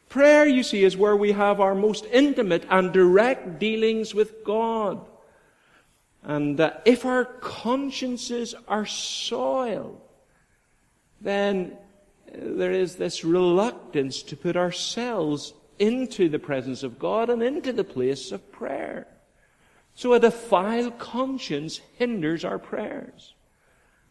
Prayer, 0.09 0.46
you 0.46 0.62
see, 0.62 0.85
is 0.85 0.96
where 0.96 1.16
we 1.16 1.33
have 1.33 1.61
our 1.61 1.74
most 1.74 2.07
intimate 2.07 2.64
and 2.70 2.92
direct 2.92 3.59
dealings 3.59 4.14
with 4.14 4.44
God. 4.44 5.07
And 6.22 6.59
uh, 6.59 6.72
if 6.85 7.05
our 7.05 7.24
consciences 7.24 8.55
are 8.66 8.87
soiled, 8.87 10.00
then 11.20 11.76
there 12.33 12.72
is 12.72 12.96
this 12.96 13.22
reluctance 13.22 14.22
to 14.22 14.37
put 14.37 14.57
ourselves 14.57 15.52
into 15.79 16.29
the 16.29 16.38
presence 16.38 16.83
of 16.83 16.98
God 16.98 17.29
and 17.29 17.42
into 17.42 17.72
the 17.72 17.85
place 17.85 18.33
of 18.33 18.50
prayer. 18.50 19.07
So 19.94 20.14
a 20.14 20.20
defiled 20.20 20.98
conscience 20.98 21.81
hinders 21.96 22.44
our 22.44 22.59
prayers 22.59 23.35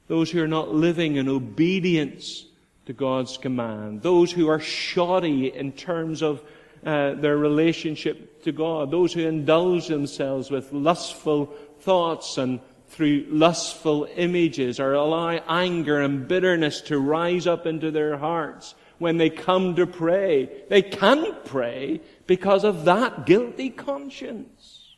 those 0.08 0.32
who 0.32 0.42
are 0.42 0.48
not 0.48 0.74
living 0.74 1.16
in 1.16 1.28
obedience 1.28 2.46
to 2.86 2.94
God's 2.94 3.38
command, 3.38 4.02
those 4.02 4.32
who 4.32 4.48
are 4.48 4.60
shoddy 4.60 5.54
in 5.54 5.72
terms 5.72 6.22
of 6.22 6.44
uh, 6.86 7.16
their 7.16 7.38
relationship 7.38 8.44
to 8.44 8.52
God, 8.52 8.92
those 8.92 9.14
who 9.14 9.22
indulge 9.22 9.88
themselves 9.88 10.52
with 10.52 10.72
lustful 10.72 11.48
thoughts 11.80 12.38
and 12.38 12.60
through 12.88 13.26
lustful 13.30 14.08
images 14.16 14.80
or 14.80 14.94
allow 14.94 15.30
anger 15.48 16.02
and 16.02 16.28
bitterness 16.28 16.82
to 16.82 17.00
rise 17.00 17.48
up 17.48 17.66
into 17.66 17.90
their 17.90 18.18
hearts 18.18 18.76
when 19.00 19.18
they 19.18 19.30
come 19.30 19.76
to 19.76 19.88
pray. 19.88 20.50
They 20.70 20.84
can't 20.84 21.44
pray 21.46 22.02
because 22.28 22.64
of 22.64 22.86
that 22.86 23.26
guilty 23.26 23.72
conscience. 23.72 24.96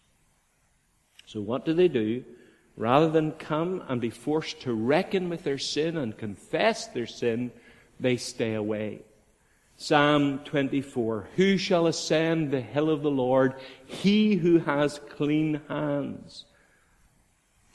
So 1.26 1.41
what 1.41 1.65
do 1.65 1.74
they 1.74 1.88
do? 1.88 2.24
Rather 2.78 3.10
than 3.10 3.32
come 3.32 3.84
and 3.88 4.00
be 4.00 4.12
forced 4.12 4.62
to 4.62 4.72
reckon 4.72 5.30
with 5.30 5.44
their 5.44 5.58
sin 5.58 5.98
and 5.98 6.16
confess 6.16 6.86
their 6.88 7.08
sin, 7.08 7.52
they 8.00 8.16
stay 8.16 8.54
away. 8.54 9.02
Psalm 9.78 10.40
24 10.46 11.28
Who 11.36 11.58
shall 11.58 11.88
ascend 11.88 12.52
the 12.52 12.62
hill 12.62 12.92
of 12.92 13.02
the 13.02 13.12
Lord? 13.12 13.56
He 13.86 14.36
who 14.36 14.60
has 14.60 15.02
clean 15.10 15.60
hands 15.68 16.46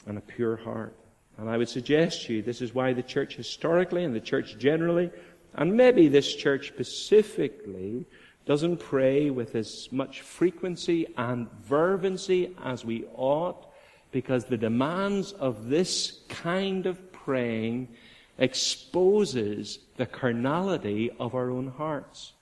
and 0.05 0.17
a 0.17 0.21
pure 0.21 0.55
heart. 0.55 0.95
And 1.37 1.49
I 1.49 1.57
would 1.57 1.69
suggest 1.69 2.25
to 2.25 2.35
you 2.35 2.41
this 2.41 2.61
is 2.61 2.73
why 2.73 2.93
the 2.93 3.03
church 3.03 3.35
historically 3.35 4.05
and 4.05 4.15
the 4.15 4.21
church 4.21 4.57
generally, 4.57 5.11
and 5.55 5.75
maybe 5.75 6.07
this 6.07 6.33
church 6.33 6.67
specifically, 6.67 8.05
doesn't 8.45 8.77
pray 8.77 9.29
with 9.29 9.55
as 9.55 9.89
much 9.91 10.21
frequency 10.21 11.07
and 11.17 11.47
fervency 11.63 12.55
as 12.63 12.85
we 12.85 13.05
ought 13.15 13.72
because 14.13 14.45
the 14.45 14.57
demands 14.57 15.33
of 15.33 15.67
this 15.67 16.21
kind 16.29 16.85
of 16.85 17.11
praying 17.11 17.89
exposes 18.37 19.79
the 19.97 20.05
carnality 20.05 21.11
of 21.19 21.35
our 21.35 21.49
own 21.49 21.67
hearts. 21.67 22.33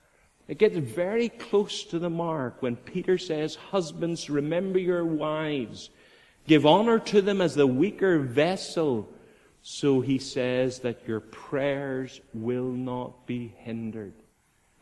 It 0.46 0.58
gets 0.58 0.76
very 0.76 1.28
close 1.28 1.84
to 1.84 1.98
the 1.98 2.10
mark 2.10 2.62
when 2.62 2.76
Peter 2.76 3.18
says, 3.18 3.54
Husbands, 3.54 4.28
remember 4.30 4.78
your 4.78 5.04
wives. 5.04 5.90
Give 6.46 6.66
honor 6.66 6.98
to 6.98 7.22
them 7.22 7.40
as 7.40 7.54
the 7.54 7.66
weaker 7.66 8.18
vessel. 8.18 9.08
So 9.62 10.00
he 10.00 10.18
says 10.18 10.80
that 10.80 11.06
your 11.06 11.20
prayers 11.20 12.20
will 12.34 12.72
not 12.72 13.26
be 13.26 13.54
hindered. 13.58 14.14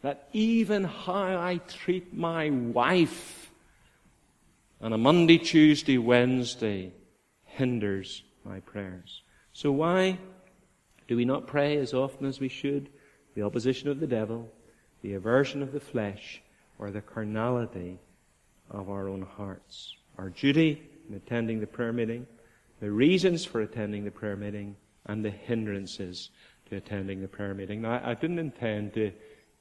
That 0.02 0.28
even 0.32 0.84
how 0.84 1.38
I 1.38 1.60
treat 1.68 2.14
my 2.14 2.48
wife 2.50 3.49
on 4.80 4.92
a 4.92 4.98
Monday, 4.98 5.36
Tuesday, 5.36 5.98
Wednesday 5.98 6.92
hinders 7.44 8.22
my 8.44 8.60
prayers. 8.60 9.22
So 9.52 9.70
why 9.72 10.18
do 11.06 11.16
we 11.16 11.24
not 11.24 11.46
pray 11.46 11.76
as 11.76 11.92
often 11.92 12.26
as 12.26 12.40
we 12.40 12.48
should? 12.48 12.88
The 13.34 13.42
opposition 13.42 13.88
of 13.88 14.00
the 14.00 14.06
devil, 14.06 14.50
the 15.02 15.14
aversion 15.14 15.62
of 15.62 15.72
the 15.72 15.80
flesh, 15.80 16.40
or 16.78 16.90
the 16.90 17.02
carnality 17.02 17.98
of 18.70 18.88
our 18.88 19.08
own 19.08 19.22
hearts. 19.22 19.96
Our 20.16 20.30
duty 20.30 20.82
in 21.08 21.14
attending 21.14 21.60
the 21.60 21.66
prayer 21.66 21.92
meeting, 21.92 22.26
the 22.80 22.90
reasons 22.90 23.44
for 23.44 23.60
attending 23.60 24.04
the 24.04 24.10
prayer 24.10 24.36
meeting, 24.36 24.76
and 25.06 25.24
the 25.24 25.30
hindrances 25.30 26.30
to 26.68 26.76
attending 26.76 27.20
the 27.20 27.28
prayer 27.28 27.52
meeting. 27.52 27.82
Now, 27.82 28.00
I 28.02 28.14
didn't 28.14 28.38
intend 28.38 28.94
to 28.94 29.12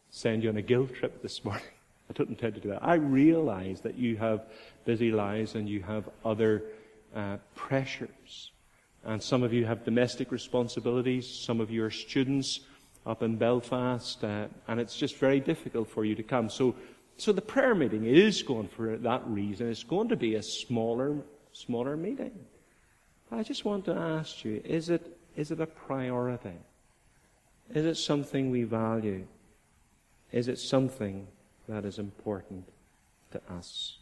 send 0.09 0.43
you 0.43 0.49
on 0.49 0.57
a 0.57 0.61
guilt 0.61 0.93
trip 0.93 1.21
this 1.21 1.43
morning. 1.45 1.63
I 2.09 2.13
don't 2.13 2.29
intend 2.29 2.55
to 2.55 2.59
do 2.59 2.69
that. 2.69 2.83
I 2.83 2.95
realize 2.95 3.81
that 3.81 3.95
you 3.95 4.17
have 4.17 4.45
busy 4.85 5.11
lives 5.11 5.55
and 5.55 5.69
you 5.69 5.81
have 5.83 6.09
other 6.25 6.63
uh, 7.15 7.37
pressures. 7.55 8.51
And 9.03 9.21
some 9.21 9.43
of 9.43 9.53
you 9.53 9.65
have 9.65 9.85
domestic 9.85 10.31
responsibilities. 10.31 11.27
Some 11.27 11.61
of 11.61 11.69
you 11.69 11.83
are 11.83 11.91
students 11.91 12.61
up 13.05 13.21
in 13.21 13.37
Belfast. 13.37 14.23
Uh, 14.23 14.47
and 14.67 14.79
it's 14.79 14.97
just 14.97 15.17
very 15.17 15.39
difficult 15.39 15.87
for 15.87 16.03
you 16.03 16.15
to 16.15 16.23
come. 16.23 16.49
So, 16.49 16.75
so 17.17 17.31
the 17.31 17.41
prayer 17.41 17.75
meeting 17.75 18.05
is 18.05 18.41
going 18.41 18.67
for 18.67 18.97
that 18.97 19.21
reason. 19.27 19.69
It's 19.69 19.83
going 19.83 20.09
to 20.09 20.15
be 20.15 20.35
a 20.35 20.43
smaller, 20.43 21.15
smaller 21.53 21.95
meeting. 21.95 22.37
I 23.31 23.43
just 23.43 23.65
want 23.65 23.85
to 23.85 23.93
ask 23.93 24.43
you, 24.43 24.61
is 24.65 24.89
it, 24.89 25.15
is 25.35 25.51
it 25.51 25.61
a 25.61 25.67
priority? 25.67 26.57
Is 27.73 27.85
it 27.85 27.95
something 27.95 28.49
we 28.49 28.63
value? 28.63 29.27
Is 30.31 30.47
it 30.47 30.57
something 30.57 31.27
that 31.69 31.85
is 31.85 31.99
important 31.99 32.67
to 33.31 33.39
us. 33.49 33.99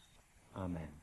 Amen. 0.56 0.97